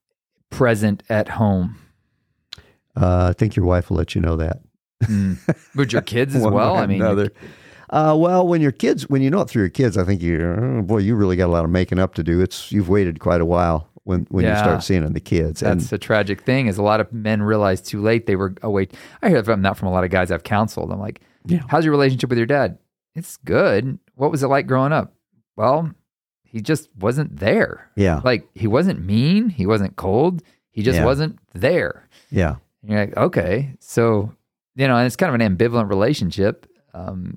present 0.49 1.02
at 1.11 1.29
home? 1.29 1.76
Uh, 2.97 3.29
I 3.29 3.33
think 3.35 3.57
your 3.57 3.67
wife 3.67 3.90
will 3.90 3.99
let 3.99 4.14
you 4.14 4.23
know 4.23 4.37
that. 4.37 4.62
but 5.75 5.93
your 5.93 6.02
kids 6.02 6.35
as 6.37 6.43
well? 6.43 6.76
I 6.76 6.87
mean, 6.87 7.02
another. 7.02 7.31
Uh, 7.90 8.17
well, 8.17 8.47
when 8.47 8.62
your 8.62 8.73
kids, 8.73 9.09
when 9.09 9.21
you 9.21 9.31
know 9.31 9.43
it 9.43 9.50
through 9.50 9.62
your 9.62 9.71
kids, 9.71 9.99
I 9.99 10.05
think 10.05 10.23
you, 10.23 10.40
oh, 10.40 10.83
boy, 10.83 10.99
you 10.99 11.14
really 11.14 11.37
got 11.37 11.47
a 11.49 11.52
lot 11.52 11.64
of 11.64 11.71
making 11.71 11.99
up 11.99 12.14
to 12.14 12.23
do. 12.23 12.40
It's 12.40 12.73
you've 12.73 12.88
waited 12.88 13.21
quite 13.21 13.40
a 13.40 13.47
while 13.47 13.90
when 14.04 14.26
when 14.30 14.45
you 14.45 14.57
start 14.57 14.83
seeing 14.83 15.02
it 15.02 15.07
in 15.07 15.12
the 15.12 15.21
kids. 15.21 15.61
That's 15.61 15.83
and 15.85 15.90
the 15.90 15.99
tragic 15.99 16.42
thing 16.42 16.66
is 16.66 16.78
a 16.78 16.83
lot 16.83 17.00
of 17.00 17.12
men 17.12 17.42
realize 17.42 17.80
too 17.83 18.00
late 18.00 18.26
they 18.26 18.37
were 18.37 18.54
away. 18.62 18.88
I 19.23 19.28
hear 19.28 19.42
from 19.45 19.62
that 19.62 19.76
from 19.76 19.88
a 19.88 19.92
lot 19.92 20.04
of 20.04 20.11
guys 20.11 20.30
I've 20.30 20.42
counseled. 20.45 20.90
I'm 20.92 21.00
like, 21.00 21.21
Yeah. 21.47 21.62
how's 21.69 21.85
your 21.85 21.92
relationship 21.92 22.30
with 22.30 22.38
your 22.38 22.47
dad? 22.47 22.78
It's 23.14 23.37
good. 23.38 23.99
What 24.14 24.30
was 24.30 24.42
it 24.42 24.49
like 24.49 24.66
growing 24.66 24.92
up? 24.92 25.12
Well, 25.57 25.90
he 26.45 26.61
just 26.61 26.88
wasn't 26.99 27.37
there. 27.38 27.90
yeah, 27.97 28.21
Like 28.25 28.49
he 28.54 28.66
wasn't 28.66 29.04
mean. 29.04 29.49
He 29.50 29.66
wasn't 29.66 29.97
cold. 29.97 30.42
He 30.71 30.83
just 30.83 30.99
Yeah. 30.99 31.04
wasn't 31.04 31.38
there. 31.52 32.09
yeah, 32.30 32.57
And 32.83 32.90
you're 32.90 33.00
like, 33.00 33.16
okay, 33.16 33.75
so 33.80 34.33
you 34.76 34.87
know, 34.88 34.97
and 34.97 35.07
it's 35.07 35.16
kind 35.16 35.35
of 35.35 35.38
an 35.40 35.57
ambivalent 35.57 35.88
relationship. 35.90 36.66
Um, 36.95 37.37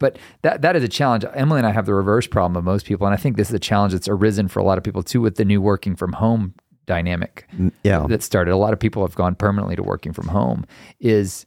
but 0.00 0.18
that 0.42 0.62
that 0.62 0.74
is 0.74 0.82
a 0.82 0.88
challenge. 0.88 1.24
Emily 1.34 1.58
and 1.58 1.66
I 1.66 1.70
have 1.70 1.86
the 1.86 1.94
reverse 1.94 2.26
problem 2.26 2.56
of 2.56 2.64
most 2.64 2.84
people, 2.86 3.06
and 3.06 3.14
I 3.14 3.16
think 3.16 3.36
this 3.36 3.48
is 3.50 3.54
a 3.54 3.60
challenge 3.60 3.92
that's 3.92 4.08
arisen 4.08 4.48
for 4.48 4.58
a 4.58 4.64
lot 4.64 4.76
of 4.78 4.82
people 4.82 5.04
too 5.04 5.20
with 5.20 5.36
the 5.36 5.44
new 5.44 5.62
working 5.62 5.94
from 5.94 6.14
home 6.14 6.54
dynamic 6.86 7.46
yeah, 7.84 8.04
that 8.08 8.20
started. 8.20 8.52
A 8.52 8.56
lot 8.56 8.72
of 8.72 8.80
people 8.80 9.02
have 9.06 9.14
gone 9.14 9.36
permanently 9.36 9.76
to 9.76 9.82
working 9.84 10.12
from 10.12 10.26
home. 10.26 10.66
Is 10.98 11.46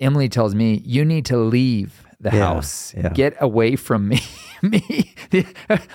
Emily 0.00 0.28
tells 0.28 0.56
me 0.56 0.82
you 0.84 1.04
need 1.04 1.24
to 1.26 1.36
leave 1.36 2.02
the 2.18 2.30
Yeah, 2.30 2.46
house, 2.54 2.92
yeah. 2.96 3.10
get 3.10 3.36
away 3.40 3.76
from 3.76 4.08
me. 4.08 4.20
me. 4.62 5.14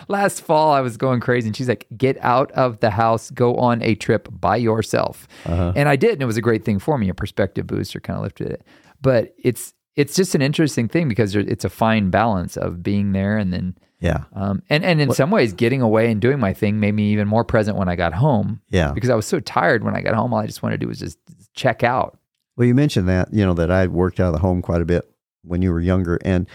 Last 0.08 0.42
fall, 0.42 0.72
I 0.74 0.82
was 0.82 0.98
going 0.98 1.20
crazy, 1.22 1.48
and 1.48 1.56
she's 1.56 1.70
like, 1.70 1.88
"Get 1.98 2.18
out 2.22 2.52
of 2.52 2.80
the 2.82 2.90
house, 2.92 3.30
go 3.32 3.56
on 3.56 3.82
a 3.82 3.96
trip 3.96 4.28
by 4.32 4.58
yourself." 4.58 5.28
Uh-huh. 5.46 5.72
And 5.76 5.88
I 5.90 5.96
did, 5.96 6.14
and 6.14 6.22
it 6.22 6.26
was 6.26 6.38
a 6.38 6.42
great 6.42 6.66
thing 6.66 6.80
for 6.80 6.98
me. 6.98 7.08
A 7.10 7.14
perspective 7.14 7.66
booster 7.68 8.00
kind 8.02 8.18
of 8.18 8.24
lifted 8.24 8.48
it. 8.48 8.64
But 9.02 9.34
it's 9.38 9.74
it's 9.98 10.16
just 10.16 10.36
an 10.36 10.42
interesting 10.44 10.88
thing 10.88 11.10
because 11.10 11.36
it's 11.36 11.66
a 11.66 11.70
fine 11.70 12.10
balance 12.12 12.56
of 12.56 12.82
being 12.84 13.12
there 13.12 13.38
and 13.38 13.52
then. 13.52 13.76
yeah, 14.00 14.26
Um, 14.32 14.62
and 14.70 14.86
and 14.86 15.02
in 15.02 15.12
some 15.12 15.32
ways, 15.32 15.54
getting 15.54 15.82
away 15.82 16.12
and 16.12 16.22
doing 16.22 16.40
my 16.40 16.54
thing 16.54 16.80
made 16.80 16.94
me 16.94 17.12
even 17.12 17.28
more 17.28 17.44
present 17.44 17.78
when 17.78 17.90
I 17.90 17.96
got 17.96 18.14
home 18.14 18.62
yeah. 18.70 18.92
because 18.92 19.10
I 19.10 19.16
was 19.16 19.26
so 19.26 19.40
tired 19.40 19.84
when 19.84 19.96
I 19.96 20.02
got 20.02 20.14
home. 20.14 20.34
All 20.34 20.40
I 20.40 20.46
just 20.46 20.62
wanted 20.62 20.80
to 20.80 20.86
do 20.86 20.88
was 20.88 21.00
just 21.00 21.18
check 21.56 21.84
out. 21.84 22.20
Well, 22.56 22.68
you 22.68 22.76
mentioned 22.76 23.10
that 23.10 23.34
you 23.34 23.44
know 23.44 23.56
that 23.56 23.72
I 23.72 23.88
worked 23.88 24.20
out 24.20 24.28
of 24.28 24.34
the 24.34 24.40
home 24.40 24.62
quite 24.62 24.82
a 24.82 24.86
bit 24.86 25.04
when 25.42 25.64
you 25.64 25.74
were 25.74 25.82
younger, 25.82 26.20
and 26.24 26.48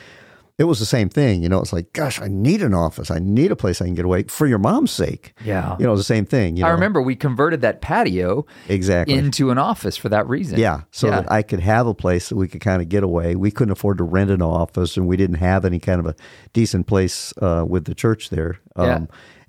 it 0.62 0.66
was 0.66 0.78
the 0.78 0.86
same 0.86 1.08
thing. 1.08 1.42
You 1.42 1.48
know, 1.48 1.58
it's 1.60 1.72
like, 1.72 1.92
gosh, 1.92 2.20
I 2.20 2.28
need 2.28 2.62
an 2.62 2.72
office. 2.72 3.10
I 3.10 3.18
need 3.18 3.50
a 3.50 3.56
place 3.56 3.82
I 3.82 3.86
can 3.86 3.94
get 3.96 4.04
away 4.04 4.22
for 4.24 4.46
your 4.46 4.58
mom's 4.60 4.92
sake. 4.92 5.34
Yeah. 5.44 5.76
You 5.76 5.84
know, 5.86 5.96
the 5.96 6.04
same 6.04 6.24
thing. 6.24 6.56
You 6.56 6.64
I 6.64 6.68
remember 6.70 7.02
we 7.02 7.16
converted 7.16 7.62
that 7.62 7.80
patio 7.80 8.46
exactly. 8.68 9.12
into 9.16 9.50
an 9.50 9.58
office 9.58 9.96
for 9.96 10.08
that 10.10 10.28
reason. 10.28 10.60
Yeah, 10.60 10.82
so 10.92 11.08
Yeah. 11.08 11.22
that 11.22 11.32
I 11.32 11.42
could 11.42 11.58
have 11.58 11.88
a 11.88 11.94
place 11.94 12.28
that 12.28 12.36
we 12.36 12.46
could 12.46 12.60
kind 12.60 12.80
of 12.80 12.88
get 12.88 13.02
away. 13.02 13.34
We 13.34 13.50
couldn't 13.50 13.72
afford 13.72 13.98
to 13.98 14.04
rent 14.04 14.30
an 14.30 14.40
office, 14.40 14.96
and 14.96 15.08
we 15.08 15.16
didn't 15.16 15.38
have 15.38 15.64
any 15.64 15.80
kind 15.80 15.98
of 15.98 16.06
a 16.06 16.14
decent 16.52 16.86
place 16.86 17.34
uh, 17.42 17.64
with 17.68 17.86
the 17.86 17.94
church 17.96 18.30
there. 18.30 18.60
Um, 18.76 18.86
Yeah. 18.86 19.00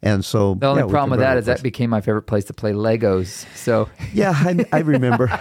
And 0.05 0.25
so 0.25 0.55
The 0.55 0.65
only 0.67 0.82
yeah, 0.82 0.89
problem 0.89 1.12
with 1.12 1.20
that 1.20 1.38
is 1.38 1.46
that 1.46 1.62
became 1.63 1.89
my 1.91 2.01
favorite 2.01 2.24
place 2.24 2.43
to 2.46 2.53
play 2.53 2.74
Legos. 2.74 3.46
So 3.55 3.88
yeah, 4.13 4.34
I, 4.36 4.65
I 4.74 4.79
remember. 4.79 5.27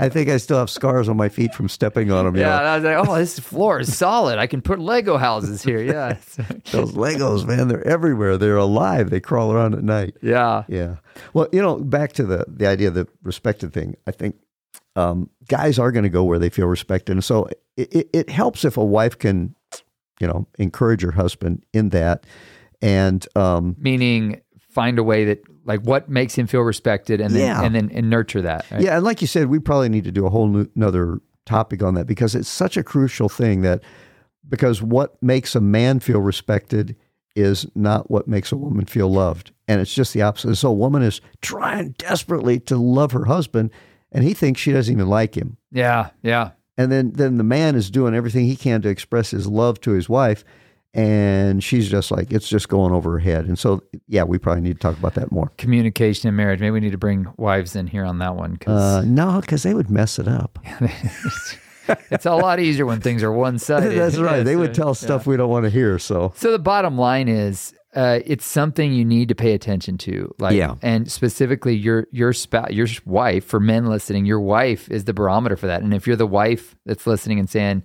I 0.00 0.08
think 0.08 0.28
I 0.28 0.38
still 0.38 0.58
have 0.58 0.70
scars 0.70 1.08
on 1.08 1.16
my 1.16 1.28
feet 1.28 1.54
from 1.54 1.68
stepping 1.68 2.10
on 2.10 2.24
them. 2.24 2.36
yeah, 2.36 2.58
I 2.60 2.76
was 2.76 2.84
like, 2.84 3.08
oh, 3.08 3.14
this 3.16 3.38
floor 3.38 3.80
is 3.80 3.96
solid. 3.96 4.38
I 4.38 4.46
can 4.46 4.62
put 4.62 4.78
Lego 4.78 5.16
houses 5.18 5.62
here. 5.62 5.82
Yeah. 5.82 6.16
Those 6.70 6.92
Legos, 6.92 7.46
man, 7.46 7.68
they're 7.68 7.86
everywhere. 7.86 8.38
They're 8.38 8.56
alive. 8.56 9.10
They 9.10 9.20
crawl 9.20 9.52
around 9.52 9.74
at 9.74 9.82
night. 9.84 10.16
yeah. 10.22 10.64
Yeah. 10.68 10.96
Well, 11.34 11.48
you 11.52 11.60
know, 11.60 11.76
back 11.76 12.12
to 12.14 12.24
the 12.24 12.44
the 12.48 12.66
idea 12.66 12.88
of 12.88 12.94
the 12.94 13.06
respected 13.22 13.72
thing. 13.72 13.96
I 14.06 14.10
think 14.10 14.36
um, 14.96 15.28
guys 15.48 15.78
are 15.78 15.92
going 15.92 16.04
to 16.04 16.08
go 16.08 16.24
where 16.24 16.38
they 16.38 16.48
feel 16.50 16.66
respected, 16.66 17.12
and 17.12 17.22
so 17.24 17.48
it, 17.76 17.94
it, 17.94 18.10
it 18.12 18.30
helps 18.30 18.64
if 18.64 18.76
a 18.76 18.84
wife 18.84 19.18
can, 19.18 19.54
you 20.20 20.26
know, 20.26 20.46
encourage 20.58 21.02
her 21.02 21.12
husband 21.12 21.64
in 21.72 21.90
that, 21.90 22.24
and 22.80 23.26
um, 23.36 23.76
Meaning 23.78 24.40
find 24.80 24.98
a 24.98 25.02
way 25.02 25.26
that 25.26 25.38
like 25.66 25.80
what 25.82 26.08
makes 26.08 26.34
him 26.34 26.46
feel 26.46 26.62
respected 26.62 27.20
and 27.20 27.34
then 27.34 27.42
Yeah. 27.46 27.62
and 27.62 27.74
then 27.74 27.90
and 27.92 28.08
nurture 28.08 28.40
that. 28.42 28.64
right? 28.70 28.80
yeah, 28.80 28.96
and 28.96 29.04
like 29.04 29.20
you 29.20 29.26
said, 29.26 29.48
we 29.48 29.58
probably 29.58 29.88
need 29.90 30.04
to 30.04 30.12
do 30.12 30.24
a 30.26 30.30
whole 30.30 30.48
new, 30.48 30.66
another 30.74 31.20
topic 31.44 31.82
on 31.82 31.94
that 31.94 32.06
because 32.06 32.34
it's 32.34 32.48
such 32.48 32.76
a 32.78 32.82
crucial 32.82 33.28
thing 33.28 33.60
that 33.62 33.82
because 34.48 34.82
what 34.82 35.22
makes 35.22 35.54
a 35.54 35.60
man 35.60 36.00
feel 36.00 36.20
respected 36.20 36.96
is 37.36 37.66
not 37.74 38.10
what 38.10 38.26
makes 38.26 38.52
a 38.52 38.56
woman 38.56 38.86
feel 38.86 39.08
loved. 39.12 39.52
And 39.68 39.80
it's 39.82 39.94
just 39.94 40.12
the 40.14 40.22
opposite. 40.22 40.56
So 40.56 40.70
a 40.70 40.72
woman 40.72 41.02
is 41.02 41.20
trying 41.42 41.90
desperately 41.98 42.58
to 42.60 42.76
love 42.76 43.12
her 43.12 43.26
husband 43.26 43.70
and 44.12 44.24
he 44.24 44.34
thinks 44.34 44.60
she 44.60 44.72
doesn't 44.72 44.92
even 44.92 45.08
like 45.08 45.36
him. 45.36 45.56
Yeah. 45.70 46.10
Yeah. 46.22 46.50
And 46.78 46.90
then 46.90 47.12
then 47.12 47.36
the 47.36 47.44
man 47.44 47.74
is 47.76 47.90
doing 47.90 48.14
everything 48.14 48.46
he 48.46 48.56
can 48.56 48.80
to 48.82 48.88
express 48.88 49.30
his 49.30 49.46
love 49.46 49.80
to 49.82 49.90
his 49.92 50.08
wife 50.08 50.42
and 50.94 51.62
she's 51.62 51.88
just 51.88 52.10
like 52.10 52.32
it's 52.32 52.48
just 52.48 52.68
going 52.68 52.92
over 52.92 53.12
her 53.12 53.18
head. 53.18 53.46
And 53.46 53.58
so 53.58 53.82
yeah, 54.08 54.24
we 54.24 54.38
probably 54.38 54.62
need 54.62 54.74
to 54.74 54.78
talk 54.80 54.98
about 54.98 55.14
that 55.14 55.30
more. 55.30 55.52
Communication 55.58 56.28
in 56.28 56.36
marriage. 56.36 56.60
Maybe 56.60 56.72
we 56.72 56.80
need 56.80 56.92
to 56.92 56.98
bring 56.98 57.26
wives 57.36 57.76
in 57.76 57.86
here 57.86 58.04
on 58.04 58.18
that 58.18 58.34
one 58.36 58.54
because 58.54 58.80
Uh, 58.80 59.02
no, 59.06 59.40
because 59.40 59.62
they 59.62 59.74
would 59.74 59.90
mess 59.90 60.18
it 60.18 60.26
up. 60.28 60.58
it's 62.10 62.26
a 62.26 62.34
lot 62.34 62.60
easier 62.60 62.86
when 62.86 63.00
things 63.00 63.22
are 63.22 63.32
one 63.32 63.58
sided. 63.58 63.92
That's 63.98 64.16
right. 64.18 64.42
They 64.42 64.56
would 64.56 64.74
tell 64.74 64.94
stuff 64.94 65.26
we 65.26 65.36
don't 65.36 65.50
want 65.50 65.64
to 65.64 65.70
hear. 65.70 65.98
So 65.98 66.32
So 66.36 66.52
the 66.52 66.58
bottom 66.58 66.98
line 66.98 67.28
is, 67.28 67.72
uh, 67.94 68.20
it's 68.24 68.46
something 68.46 68.92
you 68.92 69.04
need 69.04 69.28
to 69.28 69.34
pay 69.34 69.52
attention 69.52 69.98
to. 69.98 70.32
Like, 70.38 70.54
Yeah. 70.54 70.74
and 70.82 71.10
specifically 71.10 71.74
your 71.74 72.06
your 72.12 72.32
spouse, 72.32 72.70
your 72.70 72.86
wife. 73.04 73.44
For 73.44 73.58
men 73.58 73.86
listening, 73.86 74.26
your 74.26 74.40
wife 74.40 74.88
is 74.90 75.04
the 75.04 75.12
barometer 75.12 75.56
for 75.56 75.66
that. 75.66 75.82
And 75.82 75.92
if 75.92 76.06
you're 76.06 76.16
the 76.16 76.26
wife 76.26 76.76
that's 76.86 77.06
listening 77.06 77.38
and 77.40 77.50
saying, 77.50 77.82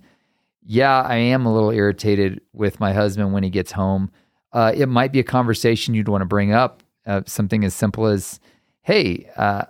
"Yeah, 0.66 1.00
I 1.02 1.16
am 1.16 1.46
a 1.46 1.52
little 1.54 1.70
irritated 1.70 2.40
with 2.52 2.80
my 2.80 2.92
husband 2.92 3.32
when 3.32 3.42
he 3.42 3.50
gets 3.50 3.72
home," 3.72 4.10
uh, 4.52 4.72
it 4.76 4.88
might 4.88 5.12
be 5.12 5.20
a 5.20 5.24
conversation 5.24 5.94
you'd 5.94 6.08
want 6.08 6.22
to 6.22 6.26
bring 6.26 6.52
up. 6.52 6.82
Uh, 7.06 7.22
something 7.26 7.64
as 7.64 7.72
simple 7.74 8.06
as, 8.06 8.40
"Hey, 8.82 9.30
uh, 9.36 9.62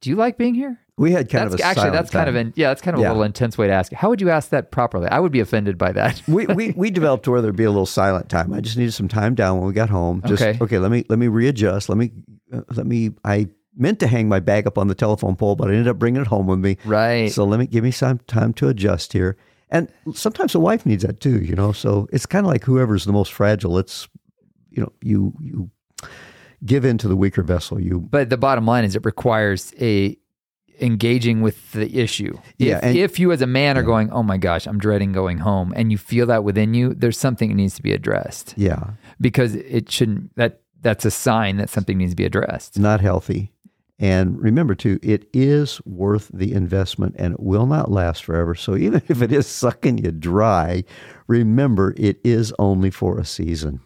do 0.00 0.10
you 0.10 0.16
like 0.16 0.38
being 0.38 0.54
here?" 0.54 0.78
we 0.96 1.12
had 1.12 1.28
kind 1.30 1.44
that's 1.44 1.54
of 1.54 1.60
a 1.60 1.64
actually 1.64 1.90
that's 1.90 2.10
kind 2.10 2.28
of 2.28 2.34
time. 2.34 2.46
an 2.48 2.52
yeah, 2.56 2.68
that's 2.68 2.82
kind 2.82 2.96
of 2.96 3.00
Yeah. 3.00 3.08
a 3.08 3.10
little 3.10 3.22
intense 3.22 3.56
way 3.56 3.68
to 3.68 3.72
ask. 3.72 3.92
How 3.92 4.08
would 4.08 4.20
you 4.20 4.30
ask 4.30 4.48
that 4.50 4.72
properly? 4.72 5.06
I 5.08 5.20
would 5.20 5.30
be 5.30 5.38
offended 5.38 5.78
by 5.78 5.92
that. 5.92 6.20
we, 6.28 6.46
we 6.46 6.72
we 6.76 6.90
developed 6.98 7.28
where 7.28 7.40
there'd 7.40 7.54
be 7.54 7.62
a 7.64 7.70
little 7.70 7.86
silent 7.86 8.28
time. 8.28 8.52
I 8.52 8.60
just 8.60 8.76
needed 8.76 8.92
some 8.94 9.06
time 9.06 9.36
down 9.36 9.58
when 9.58 9.66
we 9.68 9.72
got 9.72 9.90
home. 9.90 10.22
Just 10.26 10.42
Okay. 10.42 10.58
okay. 10.60 10.78
let 10.78 10.90
me 10.90 11.04
let 11.08 11.18
me 11.20 11.28
readjust. 11.28 11.88
Let 11.88 11.98
me 11.98 12.10
uh, 12.52 12.62
let 12.74 12.86
me. 12.86 13.10
I 13.24 13.46
meant 13.76 14.00
to 14.00 14.08
hang 14.08 14.28
my 14.28 14.40
bag 14.40 14.66
up 14.66 14.76
on 14.76 14.88
the 14.88 14.94
telephone 14.96 15.36
pole, 15.36 15.54
but 15.54 15.68
I 15.68 15.72
ended 15.72 15.86
up 15.86 16.00
bringing 16.00 16.20
it 16.22 16.26
home 16.26 16.48
with 16.48 16.58
me. 16.58 16.78
right. 16.84 17.30
So 17.30 17.44
let 17.44 17.60
me 17.60 17.66
give 17.68 17.84
me 17.84 17.92
some 17.92 18.18
time 18.26 18.52
to 18.54 18.66
adjust 18.68 19.12
here. 19.12 19.36
And 19.70 19.88
sometimes 20.14 20.52
the 20.52 20.60
wife 20.60 20.86
needs 20.86 21.02
that 21.04 21.20
too, 21.20 21.42
you 21.42 21.54
know. 21.54 21.72
So 21.72 22.08
it's 22.12 22.26
kind 22.26 22.46
of 22.46 22.52
like 22.52 22.64
whoever's 22.64 23.04
the 23.04 23.12
most 23.12 23.32
fragile. 23.32 23.78
It's 23.78 24.08
you 24.70 24.82
know 24.82 24.92
you 25.02 25.34
you 25.40 25.70
give 26.64 26.84
in 26.84 26.98
to 26.98 27.08
the 27.08 27.16
weaker 27.16 27.42
vessel. 27.42 27.78
You 27.80 28.00
But 28.00 28.30
the 28.30 28.36
bottom 28.36 28.66
line 28.66 28.84
is 28.84 28.96
it 28.96 29.04
requires 29.04 29.72
a 29.80 30.16
engaging 30.80 31.40
with 31.42 31.72
the 31.72 31.98
issue. 31.98 32.38
Yeah, 32.56 32.76
If, 32.78 32.82
and- 32.84 32.96
if 32.96 33.18
you 33.18 33.32
as 33.32 33.42
a 33.42 33.46
man 33.46 33.76
are 33.76 33.82
going, 33.82 34.10
oh 34.12 34.22
my 34.22 34.36
gosh, 34.38 34.66
I'm 34.66 34.78
dreading 34.78 35.12
going 35.12 35.38
home, 35.38 35.72
and 35.74 35.90
you 35.90 35.98
feel 35.98 36.26
that 36.26 36.44
within 36.44 36.72
you, 36.72 36.94
there's 36.94 37.18
something 37.18 37.48
that 37.48 37.56
needs 37.56 37.74
to 37.74 37.82
be 37.82 37.92
addressed 37.92 38.54
yeah, 38.56 38.90
because 39.20 39.54
it 39.54 39.90
shouldn't. 39.90 40.34
That 40.36 40.60
that's 40.80 41.04
a 41.04 41.10
sign 41.10 41.56
that 41.56 41.68
something 41.68 41.98
needs 41.98 42.12
to 42.12 42.16
be 42.16 42.24
addressed. 42.24 42.78
not 42.78 43.00
healthy. 43.00 43.52
And 43.98 44.40
remember 44.40 44.74
too, 44.74 45.00
it 45.02 45.28
is 45.32 45.80
worth 45.84 46.30
the 46.32 46.52
investment 46.52 47.16
and 47.18 47.34
it 47.34 47.40
will 47.40 47.66
not 47.66 47.90
last 47.90 48.24
forever. 48.24 48.54
So 48.54 48.76
even 48.76 49.02
if 49.08 49.22
it 49.22 49.32
is 49.32 49.46
sucking 49.46 49.98
you 49.98 50.12
dry, 50.12 50.84
remember 51.26 51.94
it 51.96 52.20
is 52.22 52.52
only 52.58 52.90
for 52.90 53.18
a 53.18 53.24
season. 53.24 53.80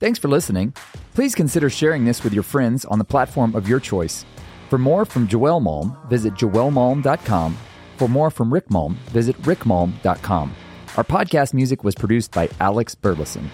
Thanks 0.00 0.18
for 0.18 0.28
listening. 0.28 0.74
Please 1.14 1.34
consider 1.34 1.68
sharing 1.68 2.04
this 2.04 2.22
with 2.22 2.32
your 2.32 2.44
friends 2.44 2.84
on 2.84 2.98
the 2.98 3.04
platform 3.04 3.56
of 3.56 3.68
your 3.68 3.80
choice. 3.80 4.24
For 4.70 4.78
more 4.78 5.04
from 5.04 5.26
Joel 5.26 5.60
Malm, 5.60 6.08
visit 6.08 6.34
joelmalm.com. 6.34 7.56
For 7.96 8.08
more 8.08 8.30
from 8.30 8.52
Rick 8.52 8.68
Malm, 8.68 8.94
visit 9.10 9.40
rickmalm.com. 9.42 10.54
Our 10.96 11.04
podcast 11.04 11.52
music 11.54 11.82
was 11.82 11.96
produced 11.96 12.30
by 12.32 12.48
Alex 12.60 12.94
Burleson. 12.94 13.50